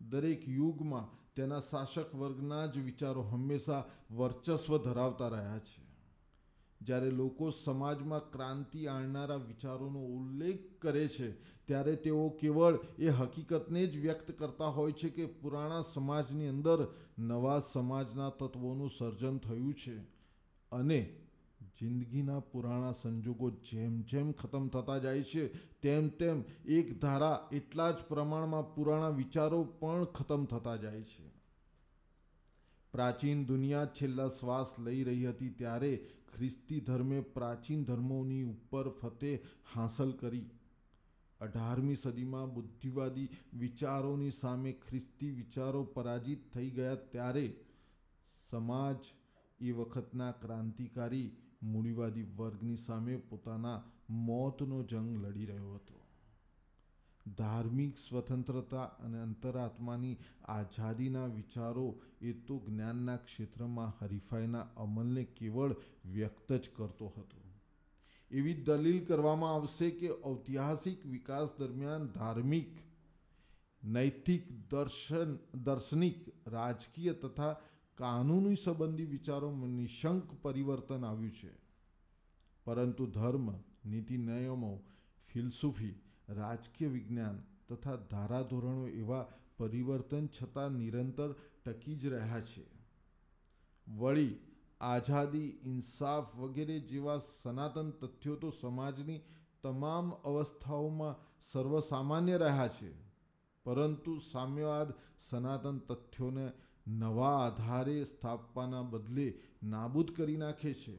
દરેક 0.00 0.48
યુગમાં 0.48 1.34
તેના 1.34 1.60
શાસક 1.60 2.14
વર્ગના 2.14 2.66
જ 2.66 2.78
વિચારો 2.78 3.22
હંમેશા 3.22 3.84
વર્ચસ્વ 4.10 4.78
ધરાવતા 4.78 5.28
રહ્યા 5.28 5.58
છે. 5.58 5.83
જ્યારે 6.84 7.10
લોકો 7.10 7.50
સમાજમાં 7.50 8.30
ક્રાંતિ 8.30 8.86
આણનારા 8.88 9.46
વિચારોનો 9.48 10.00
ઉલ્લેખ 10.16 10.62
કરે 10.78 11.08
છે, 11.08 11.28
ત્યારે 11.66 11.96
તેઓ 11.96 12.30
કેવળ 12.30 12.78
એ 12.98 13.08
હકીકતને 13.10 13.82
જ 13.86 13.94
વ્યક્ત 13.98 14.28
કરતા 14.38 14.68
હોય 14.68 14.92
છે 14.92 15.08
કે 15.08 15.26
પુરાણા 15.40 15.82
સમાજની 15.94 16.48
અંદર 16.48 16.80
નવા 17.18 17.60
સમાજના 17.72 18.30
તત્વોનું 18.30 18.90
સર્જન 18.90 19.36
થયું 19.38 19.74
છે 19.74 19.96
અને 20.72 21.00
જિંદગીના 21.78 22.40
પુરાણા 22.52 22.92
સંજોગો 22.92 23.50
જેમ 23.50 23.94
જેમ 24.02 24.32
ખતમ 24.32 24.68
થતા 24.68 24.98
જાય 24.98 25.22
છે, 25.22 25.44
તેમ 25.82 26.10
તેમ 26.10 26.44
એક 26.66 27.00
ધારા 27.00 27.48
એટલા 27.52 27.90
જ 27.90 27.98
પ્રમાણમાં 28.08 28.74
પુરાણા 28.74 29.16
વિચારો 29.20 29.64
પણ 29.80 30.04
ખતમ 30.04 30.44
થતા 30.44 30.76
જાય 30.76 31.02
છે. 31.02 31.33
પ્રાચીન 32.94 33.46
દુનિયા 33.46 33.92
છેલ્લા 33.98 34.28
શ્વાસ 34.38 34.74
લઈ 34.78 35.04
રહી 35.04 35.24
હતી 35.26 35.54
ત્યારે 35.60 35.92
ખ્રિસ્તી 36.34 36.80
ધર્મે 36.80 37.22
પ્રાચીન 37.36 37.80
ધર્મોની 37.84 38.42
ઉપર 38.44 38.90
ફતેહ 39.00 39.38
હાંસલ 39.74 40.12
કરી. 40.20 40.46
અઢારમી 41.40 41.96
સદીમાં 41.96 42.54
બુદ્ધિવાદી 42.54 43.28
વિચારોની 43.54 44.30
સામે 44.30 44.72
ખ્રિસ્તી 44.84 45.30
વિચારો 45.30 45.82
પરાજિત 45.96 46.44
થઈ 46.54 46.70
ગયા 46.70 47.02
ત્યારે 47.12 47.46
સમાજ 48.50 49.10
એ 49.60 49.72
વખતના 49.72 50.30
ક્રાંતિકારી 50.42 51.26
મૂડીવાદી 51.62 52.30
વર્ગની 52.36 52.76
સામે 52.76 53.16
પોતાના 53.30 53.76
મોતનો 54.22 54.78
જંગ 54.82 55.10
લડી 55.24 55.46
રહ્યો 55.46 55.74
હતો. 55.74 55.93
ધાર્મિક 57.26 57.98
સ્વતંત્રતા 57.98 58.82
અને 58.82 59.20
અંતરાત્માની 59.20 60.16
આઝાદીના 60.44 61.26
વિચારો 61.26 62.00
એ 62.20 62.32
તો 62.32 62.58
જ્ઞાનના 62.58 63.16
ક્ષેત્રમાં 63.16 64.04
હરીફાઈના 64.04 64.66
અમલને 64.76 65.24
કેવળ 65.24 65.76
વ્યક્ત 66.04 66.52
જ 66.52 66.68
કરતો 66.76 67.06
હતો. 67.06 67.44
એવી 68.30 68.54
દલીલ 68.54 69.04
કરવામાં 69.04 69.54
આવશે 69.54 69.90
કે 69.90 70.10
ઐતિહાસિક 70.10 71.06
વિકાસ 71.06 71.48
દરમિયાન 71.58 72.06
ધાર્મિક, 72.06 72.68
નૈતિક, 73.84 74.70
દર્શન, 74.70 75.36
દાર્શનિક, 75.64 76.48
રાજકીય 76.48 77.12
તથા 77.12 77.56
કાનૂની 77.94 78.56
સંબંધી 78.56 79.04
વિચારોમાં 79.04 79.68
નિશંક 79.68 80.22
પરિવર્તન 80.42 81.04
આવ્યું 81.04 81.32
છે. 81.32 81.50
પરંતુ 82.64 83.06
ધર્મ, 83.06 83.52
નીતિ, 83.84 84.16
નિયમો, 84.16 84.82
ફિલસૂફી 85.32 85.94
રાજકીય 86.28 86.88
વિજ્ઞાન 86.88 87.42
તથા 87.68 87.96
ધારાધોરણો 87.96 88.88
એવા 88.88 89.26
પરિવર્તન 89.58 90.26
છતાં 90.26 90.68
નિરંતર 90.68 91.32
ટકી 91.64 91.96
જ 91.96 92.06
રહ્યા 92.06 92.40
છે. 92.40 92.64
વળી, 93.88 94.36
આઝાદી, 94.80 95.58
ઇન્સાફ 95.62 96.36
વગેરે 96.36 96.80
જેવા 96.80 97.18
સનાતન 97.18 97.90
તથ્યો 97.90 98.36
તો 98.36 98.50
સમાજની 98.50 99.20
તમામ 99.62 100.10
અવસ્થાઓમાં 100.10 101.16
સર્વસામાન્ય 101.52 102.36
રહ્યા 102.36 102.68
છે. 102.68 102.92
પરંતુ 103.64 104.18
સામ્યવાદ 104.18 104.92
સનાતન 105.28 105.78
તથ્યોને 105.78 106.52
નવા 106.86 107.46
આધારે 107.46 108.04
સ્થાપવાના 108.04 108.82
બદલે 108.82 109.40
નાબૂદ 109.62 110.10
કરી 110.10 110.36
નાખે 110.36 110.74
છે. 110.74 110.98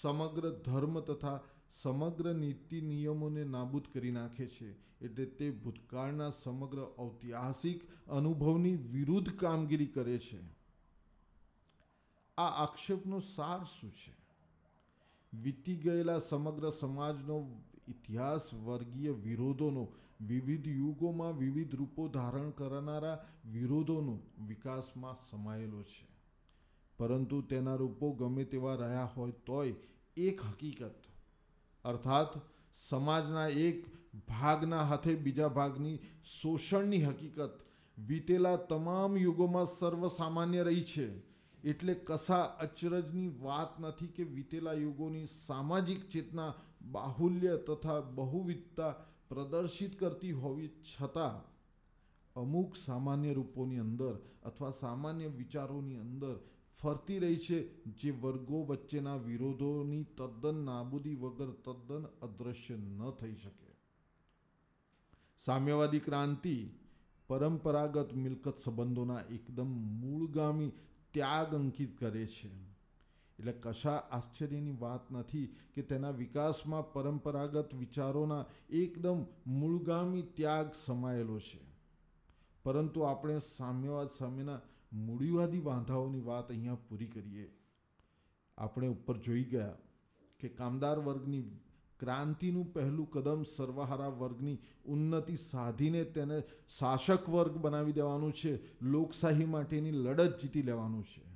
સમગ્ર 0.00 0.50
ધર્મ 0.50 1.00
તથા 1.00 1.40
સમગ્ર 1.74 2.34
નીતિ 2.34 2.80
નિયમોને 2.80 3.44
નાબૂદ 3.44 3.82
કરી 3.94 4.10
નાખે 4.10 4.46
છે, 4.46 4.88
એટલે 5.04 5.26
તે 5.26 5.50
ભૂતકાળના 5.50 6.30
સમગ્ર 6.30 6.78
ઐતિહાસિક 7.00 8.08
અનુભવની 8.08 8.76
વિરુદ્ધ 8.76 9.36
કામગીરી 9.36 9.86
કરે 9.86 10.18
છે. 10.18 10.40
આ 12.38 12.64
આક્ષેપનો 12.64 13.20
સાર 13.20 13.64
શું 13.64 13.90
છે? 13.90 14.12
વીતી 15.42 15.76
ગયેલા 15.76 16.18
સમગ્ર 16.18 16.70
સમાજનો 16.70 17.60
ઇતિહાસ, 17.88 18.54
વર્ગીય 18.54 19.10
વિરોધોનો, 19.10 19.88
વિવિધ 20.20 20.68
યુગોમાં 20.68 21.38
વિવિધ 21.38 21.74
રૂપો 21.74 22.08
ધારણ 22.08 22.50
કરનારા 22.50 23.28
વિરોધોનો 23.52 24.18
વિકાસમાં 24.46 25.16
સમાયેલો 25.30 25.82
છે. 25.82 26.08
પરંતુ 26.96 27.42
તેના 27.42 27.74
રૂપો 27.74 28.12
ગમે 28.12 28.44
તેવા 28.44 28.74
રહ્યા 28.74 29.04
હોય 29.04 29.30
તોય 29.30 29.74
એક 30.16 30.40
હકીકત 30.44 31.07
અર્થાત 31.84 32.32
સમાજના 32.90 33.48
એક 33.48 33.78
ભાગના 34.28 34.84
હાથે 34.84 35.16
બીજા 35.16 35.48
ભાગની 35.48 35.96
શોષણની 36.24 37.04
હકીકત 37.04 37.54
વીતેલા 37.98 38.56
તમામ 38.66 39.16
યુગોમાં 39.16 39.66
સર્વસામાન્ય 39.66 40.62
રહી 40.64 40.84
છે. 40.84 41.06
એટલે 41.64 41.94
કશા 41.94 42.44
અચરજની 42.58 43.28
વાત 43.40 43.78
નથી 43.80 44.06
કે 44.06 44.24
વીતેલા 44.24 44.74
યુગોની 44.74 45.26
સામાજિક 45.26 46.02
ચેતના 46.08 46.52
બાહુલ્ય 46.92 47.54
તથા 47.58 48.00
બહુવિધતા 48.00 48.92
પ્રદર્શિત 49.28 49.98
કરતી 49.98 50.32
હોવી 50.32 50.70
છતાં 50.82 51.36
અમુક 52.36 52.76
સામાન્ય 52.76 53.32
રૂપોની 53.32 53.78
અંદર 53.78 54.14
અથવા 54.42 54.72
સામાન્ય 54.72 55.28
વિચારોની 55.28 55.96
અંદર 55.96 56.36
ફરતી 56.82 57.18
રહી 57.18 57.36
છે, 57.36 57.84
જે 57.86 58.10
વર્ગો 58.10 58.64
વચ્ચેના 58.64 59.16
વિરોધોની 59.16 60.04
તદ્દન 60.04 60.54
નાબૂદી 60.54 61.14
વગર 61.14 61.50
તદ્દન 61.50 62.06
અદૃશ્ય 62.22 62.76
ન 62.76 63.10
થઈ 63.10 63.34
શકે. 63.34 63.68
સામ્યવાદી 65.44 65.98
ક્રાંતિ, 65.98 66.68
પરંપરાગત 67.26 68.14
મિલકત 68.14 68.58
સંબંધોના 68.64 69.20
એકદમ 69.20 69.66
મૂળગામી 70.00 70.72
ત્યાગ 71.10 71.54
અંકિત 71.54 71.98
કરે 71.98 72.26
છે. 72.26 72.68
એટલે 73.38 73.52
કશા 73.52 73.96
આશ્ચર્યની 73.96 74.76
વાત 74.78 75.12
નથી 75.12 75.46
કે 75.74 75.82
તેના 75.82 76.10
વિકાસમાં 76.10 76.92
પરંપરાગત 76.92 77.74
વિચારોના 77.74 78.44
એકદમ 78.70 79.24
મૂળગામી 79.46 80.22
ત્યાગ 80.22 80.72
સમાયેલો 80.86 81.38
છે. 81.38 81.60
પરંતુ 82.62 83.00
આપણે 83.00 83.38
સામ્યવાદ 83.38 84.08
સામેના 84.18 84.60
મૂડીવાદી 84.92 85.60
વાંધાઓની 85.60 86.20
વાત 86.20 86.50
અહીંયા 86.50 86.74
પૂરી 86.74 87.06
કરીએ. 87.06 87.50
આપણે 88.58 88.88
ઉપર 88.88 89.16
જોઈ 89.16 89.44
ગયા 89.44 89.76
કે 90.40 90.48
કામદાર 90.48 90.98
વર્ગની 90.98 91.42
ક્રાંતિનું 92.00 92.72
પહેલું 92.72 93.10
કદમ 93.10 93.42
સર્વહારા 93.42 94.08
વર્ગની 94.08 94.58
ઉન્નતિ 94.86 95.36
સાધીને 95.36 96.04
તેને 96.04 96.40
શાસક 96.78 97.28
વર્ગ 97.28 97.56
બનાવી 97.56 97.92
દેવાનું 97.92 98.32
છે, 98.32 98.82
લોકશાહી 98.82 99.44
માટેની 99.44 99.90
લડત 99.90 100.42
જીતી 100.42 100.62
લેવાનું 100.62 101.04
છે. 101.04 101.28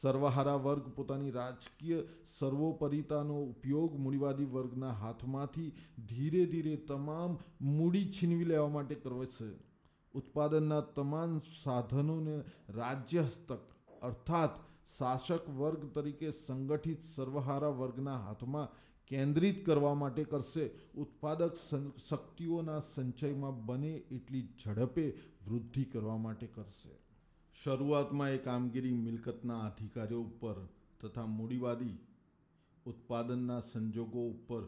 સર્વહારા 0.00 0.54
વર્ગ 0.54 0.88
પોતાની 0.88 1.30
રાજકીય 1.30 2.02
સર્વોપરિતાનો 2.38 3.42
ઉપયોગ 3.42 3.98
મૂડીવાદી 3.98 4.44
વર્ગના 4.44 4.90
હાથમાંથી 4.90 5.72
ધીરે 6.08 6.46
ધીરે 6.46 6.76
તમામ 6.76 7.38
મૂડી 7.60 8.12
છીનવી 8.12 8.44
લેવા 8.44 8.68
માટે 8.68 8.94
કરવો 8.94 9.24
છે. 9.24 9.73
ઉત્પાદનના 10.14 10.82
તમામ 10.96 11.32
સાધનોને 11.54 12.36
રાજ્ય 12.70 13.22
હસ્તક 13.22 13.62
અર્થાત 14.02 14.58
શાસક 14.98 15.46
વર્ગ 15.58 15.86
તરીકે 15.94 16.28
સંગઠિત 16.36 17.06
સર્વહારા 17.06 17.72
વર્ગના 17.72 18.18
હાથમાં 18.18 18.68
કેન્દ્રિત 19.10 19.58
કરવા 19.66 19.94
માટે 19.94 20.24
કરશે. 20.24 20.66
ઉત્પાદક 20.96 21.54
શક્તિઓના 22.06 22.80
સંચયમાં 22.94 23.58
બને 23.66 23.92
એટલી 24.12 24.44
ઝડપે 24.60 25.06
વૃદ્ધિ 25.46 25.84
કરવા 25.84 26.18
માટે 26.18 26.48
કરશે. 26.48 26.94
શરૂઆતમાં 27.60 28.30
એ 28.30 28.38
કામગીરી 28.38 28.96
મિલકતના 28.98 29.60
અધિકારીઓ 29.66 30.22
ઉપર 30.22 30.56
તથા 31.00 31.26
મૂડીવાદી 31.32 31.96
ઉત્પાદનના 32.86 33.60
સંજોગો 33.72 34.22
ઉપર 34.28 34.62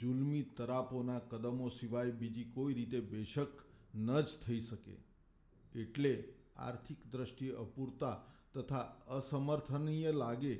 જુલમી 0.00 0.44
તરાપોના 0.56 1.22
કદમો 1.30 1.66
સિવાય 1.70 2.18
બીજી 2.20 2.50
કોઈ 2.54 2.74
રીતે 2.74 3.00
બેશક 3.12 3.54
ન 3.94 4.20
જ 4.20 4.24
થઈ 4.46 4.60
શકે. 4.60 4.96
એટલે 5.74 6.24
આર્થિક 6.56 7.06
દ્રષ્ટિએ 7.06 7.52
અપૂરતા 7.52 8.24
તથા 8.54 8.78
અસમર્થનીય 9.08 10.12
લાગે, 10.12 10.58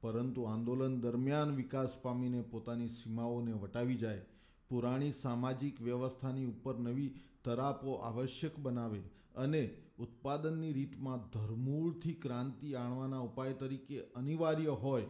પરંતુ 0.00 0.42
આંદોલન 0.42 1.00
દરમિયાન 1.00 1.54
વિકાસ 1.54 1.96
પામીને 2.02 2.42
પોતાની 2.42 2.88
સીમાઓને 2.88 3.52
વટાવી 3.52 3.96
જાય, 3.96 4.24
પુરાણી 4.68 5.12
સામાજિક 5.12 5.82
વ્યવસ્થાની 5.82 6.44
ઉપર 6.44 6.78
નવી 6.78 7.14
તરાપો 7.44 7.92
આવશ્યક 7.94 8.58
બનાવે 8.58 9.02
અને 9.36 9.74
ઉત્પાદનની 9.98 10.72
રીતમાં 10.72 11.18
ધરમૂળથી 11.18 12.12
ક્રાંતિ 12.12 12.74
આણવાના 12.74 13.18
ઉપાય 13.18 13.52
તરીકે 13.52 14.00
અનિવાર્ય 14.00 14.68
હોય, 14.68 15.06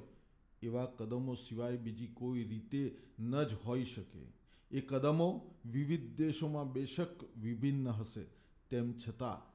એવા 0.63 0.87
કદમો 0.87 1.35
સિવાય 1.35 1.77
બીજી 1.77 2.07
કોઈ 2.07 2.45
રીતે 2.45 2.99
ન 3.21 3.43
જ 3.43 3.55
હોઈ 3.67 3.85
શકે. 3.85 4.42
એ 4.73 4.81
કદમો 4.81 5.55
વિવિધ 5.65 6.17
દેશોમાં 6.17 6.73
બેશક 6.73 7.39
વિભિન્ન 7.39 7.89
હશે. 7.89 8.25
તેમ 8.71 8.99
છતાં, 8.99 9.53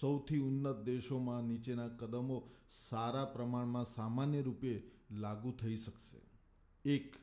સૌથી 0.00 0.38
ઉન્નત 0.38 0.84
દેશોમાં 0.84 1.44
નીચેના 1.44 1.88
કદમો 1.88 2.50
સારા 2.88 3.24
પ્રમાણમાં 3.24 3.84
સામાન્ય 3.84 4.42
રૂપે 4.42 4.82
લાગુ 5.10 5.52
થઈ 5.52 5.76
શકશે. 5.76 6.20
એક, 6.88 7.16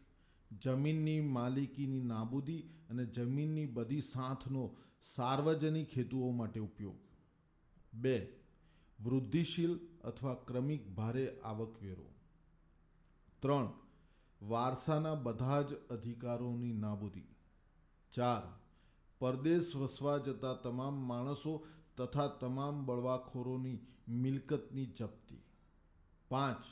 જમીનની 0.63 1.21
માલિકીની 1.21 2.01
નાબૂદી 2.01 2.61
અને 2.89 3.05
જમીનની 3.05 3.65
બધી 3.65 4.01
સાથનો 4.01 4.75
સાર્વજનિક 5.15 5.97
હેતુઓ 5.97 6.31
માટે 6.31 6.59
ઉપયોગ. 6.59 6.95
બે, 7.93 8.39
વૃદ્ધિશીલ 9.03 9.79
અથવા 10.03 10.33
ક્રમિક 10.33 10.89
ભારે 10.89 11.39
આવકવેરો. 11.43 12.13
ત્રણ 13.39 13.82
વારસાના 14.47 15.15
બધા 15.15 15.61
જ 15.61 15.73
અધિકારોની 15.89 16.73
નાબૂદી. 16.73 17.35
ચાર, 18.13 18.43
પરદેશ 19.19 19.75
વસવા 19.75 20.17
જતા 20.17 20.53
તમામ 20.53 20.93
માણસો 20.93 21.67
તથા 21.97 22.27
તમામ 22.27 22.85
બળવાખોરોની 22.85 23.79
મિલકતની 24.09 24.85
જપ્તી. 24.85 25.43
પાંચ, 26.29 26.63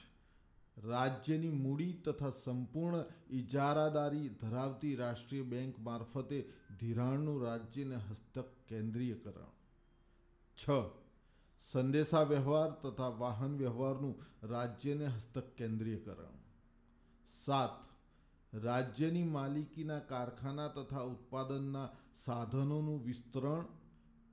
રાજ્યની 0.86 1.50
મૂડી 1.50 1.94
તથા 1.94 2.30
સંપૂર્ણ 2.30 3.04
ઇજારાદારી 3.30 4.30
ધરાવતી 4.30 4.96
રાષ્ટ્રીય 4.96 5.42
બેંક 5.42 5.80
મારફતે 5.80 6.50
ધિરાણનું 6.80 7.44
રાજ્યને 7.44 7.96
હસ્તક 7.96 8.46
કેન્દ્રીયકરણ 8.68 9.52
છ 10.58 10.70
સંદેશા 11.72 12.24
વ્યવહાર 12.24 12.70
તથા 12.70 13.08
વાહન 13.08 13.58
વ્યવહારનું 13.58 14.48
રાજ્યને 14.48 15.06
હસ્તક 15.06 15.44
કેન્દ્રીયકરણ 15.58 16.41
સાત. 17.46 17.92
રાજ્યની 18.56 19.24
માલિકીના 19.24 20.00
કારખાના 20.00 20.68
તથા 20.68 21.02
ઉત્પાદનના 21.02 21.90
સાધનોનું 22.26 23.04
વિસ્તરણ, 23.06 23.66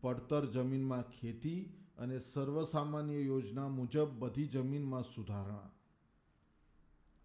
પડતર 0.00 0.46
જમીનમાં 0.46 1.02
ખેતી 1.02 1.72
અને 1.98 2.18
સર્વસામાન્ય 2.18 3.14
યોજના 3.14 3.68
મુજબ 3.68 4.08
બધી 4.18 4.46
જમીનમાં 4.46 5.02
સુધારણા. 5.02 5.70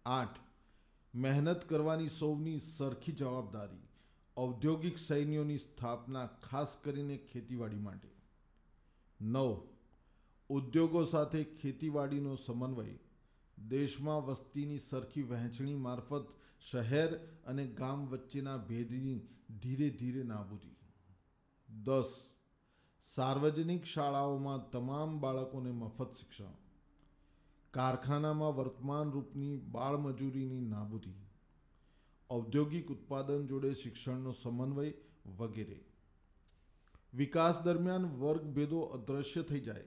આઠ. 0.06 0.38
મહેનત 1.14 1.68
કરવાની 1.68 2.08
સૌની 2.08 2.60
સરખી 2.60 3.12
જવાબદારી, 3.12 3.82
ઔદ્યોગિક 4.36 4.98
સૈન્યોની 4.98 5.58
સ્થાપના 5.58 6.26
ખાસ 6.26 6.76
કરીને 6.82 7.16
ખેતીવાડી 7.16 7.76
માટે. 7.76 8.08
નવ. 9.20 9.60
ઉદ્યોગો 10.48 11.04
સાથે 11.04 11.44
ખેતીવાડીનો 11.44 12.36
સમન્વય 12.36 12.98
દેશમાં 13.68 14.26
વસ્તીની 14.26 14.78
સરખી 14.78 15.22
વહેંચણી 15.22 15.74
મારફત 15.74 16.26
શહેર 16.70 17.14
અને 17.46 17.66
ગામ 17.66 18.06
વચ્ચેના 18.06 18.56
ભેદની 18.56 19.20
ધીરે 19.62 19.90
ધીરે 19.90 20.22
નાબૂદી. 20.22 20.76
દસ, 21.84 22.20
સાર્વજનિક 23.14 23.84
શાળાઓમાં 23.84 24.70
તમામ 24.70 25.20
બાળકોને 25.20 25.70
મફત 25.70 26.12
શિક્ષણ. 26.12 26.52
કારખાનામાં 27.70 28.56
વર્તમાન 28.56 29.10
રૂપની 29.10 29.56
બાળમજૂરીની 29.56 30.60
નાબૂદી. 30.60 31.14
ઔદ્યોગિક 32.30 32.88
ઉત્પાદન 32.88 33.46
જોડે 33.46 33.74
શિક્ષણનો 33.74 34.32
સમન્વય 34.32 34.92
વગેરે. 35.26 35.84
વિકાસ 37.14 37.60
દરમિયાન 37.60 38.04
વર્ગભેદો 38.04 38.80
અદૃશ્ય 38.80 39.42
થઈ 39.42 39.60
જાય. 39.60 39.84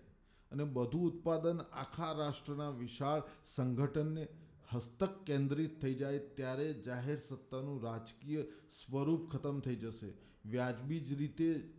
અને 0.51 0.63
બધું 0.63 1.01
ઉત્પાદન 1.01 1.61
આખા 1.61 2.11
રાષ્ટ્રના 2.11 2.69
વિશાળ 2.69 3.21
સંગઠનને 3.55 4.27
હસ્તક 4.73 5.23
કેન્દ્રિત 5.23 5.81
થઈ 5.81 5.93
જાય 5.93 6.19
ત્યારે 6.19 6.73
જાહેર 6.73 7.19
સત્તાનું 7.19 7.83
રાજકીય 7.83 8.43
સ્વરૂપ 8.85 9.29
ખતમ 9.31 9.59
થઈ 9.59 9.75
જશે. 9.75 10.13
વ્યાજબી 10.45 10.99
જ 10.99 11.13
રીતે 11.13 11.73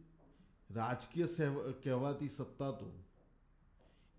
રાજકીય 0.70 1.26
કહેવાતી 1.83 2.28
સત્તા 2.28 2.70
તો. 2.70 2.92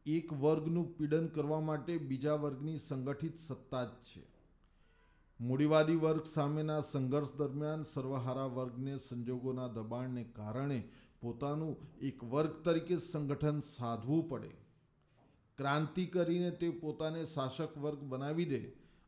એક 0.05 0.33
વર્ગનું 0.33 0.97
પીડન 0.97 1.27
કરવા 1.27 1.59
માટે 1.59 1.97
બીજા 1.97 2.33
વર્ગની 2.33 2.79
સંગઠિત 2.79 3.39
સત્તા 3.47 3.85
જ 3.85 3.89
છે. 3.89 4.39
મૂડીવાદી 5.41 5.95
વર્ગ 5.95 6.25
સામેના 6.25 6.81
સંઘર્ષ 6.81 7.35
દરમિયાન 7.35 7.83
સર્વહારા 7.83 8.45
વર્ગને 8.45 8.97
સંજોગોના 8.97 9.67
દબાણને 9.67 10.23
કારણે 10.23 10.83
પોતાનું 11.21 11.73
એક 12.01 12.17
વર્ગ 12.23 12.53
તરીકે 12.63 12.97
સંગઠન 13.01 13.57
સાધવું 13.75 14.23
પડે. 14.29 14.51
ક્રાંતિ 15.57 16.05
કરીને 16.05 16.51
તે 16.51 16.67
પોતાને 16.81 17.21
શાસક 17.25 17.71
વર્ગ 17.77 18.01
બનાવી 18.11 18.49
દે 18.53 18.61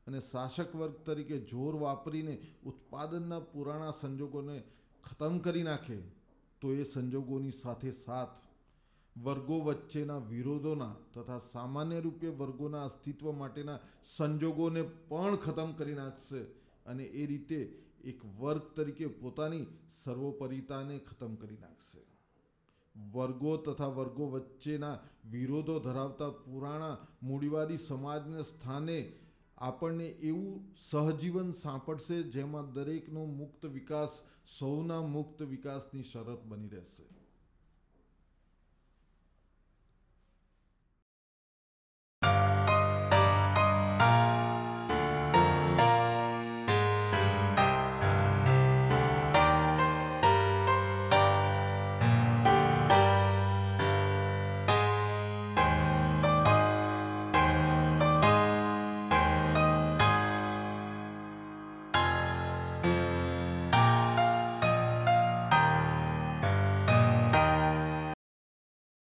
અને 0.07 0.19
શાસક 0.21 0.69
વર્ગ 0.75 0.95
તરીકે 1.05 1.37
જોર 1.51 1.73
વાપરીને 1.75 2.35
ઉત્પાદનના 2.65 3.47
પુરાણા 3.51 3.97
સંજોગોને 4.01 4.57
ખતમ 5.03 5.35
કરી 5.39 5.63
નાખે, 5.63 5.97
તો 6.61 6.67
એ 6.73 6.83
સંજોગોની 6.83 7.59
સાથે 7.63 7.91
સાથ 8.05 8.33
વર્ગો 9.15 9.57
વચ્ચેના 9.59 10.25
વિરોધોના 10.31 10.95
તથા 11.13 11.39
સામાન્ય 11.53 11.99
રૂપે 11.99 12.27
વર્ગોના 12.41 12.83
અસ્તિત્વ 12.83 13.25
માટેના 13.33 13.79
સંજોગોને 14.15 14.81
પણ 15.09 15.35
ખતમ 15.35 15.71
કરી 15.73 15.97
નાખશે 16.01 16.41
અને 16.85 17.05
એ 17.21 17.23
રીતે 17.25 17.59
એક 18.03 18.25
વર્ગ 18.25 18.61
તરીકે 18.75 19.07
પોતાની 19.07 19.65
સર્વોપરિતાને 20.03 20.99
ખતમ 20.99 21.35
કરી 21.35 21.57
નાખશે. 21.57 21.99
વર્ગો 23.11 23.57
તથા 23.57 23.87
વર્ગો 23.87 24.29
વચ્ચેના 24.29 24.99
વિરોધો 25.31 25.79
ધરાવતા 25.79 26.29
પુરાણા 26.29 26.97
મૂડીવાદી 27.23 27.77
સમાજને 27.77 28.43
સ્થાને 28.43 29.13
આપણને 29.57 30.05
એવું 30.05 30.73
સહજીવન 30.89 31.51
સાંપડશે 31.51 32.23
જેમાં 32.23 32.73
દરેકનો 32.73 33.25
મુક્ત 33.25 33.65
વિકાસ, 33.65 34.09
સૌના 34.59 35.01
મુક્ત 35.01 35.41
વિકાસની 35.41 36.03
શરત 36.03 36.43
બની 36.43 36.67
રહેશે. 36.67 37.20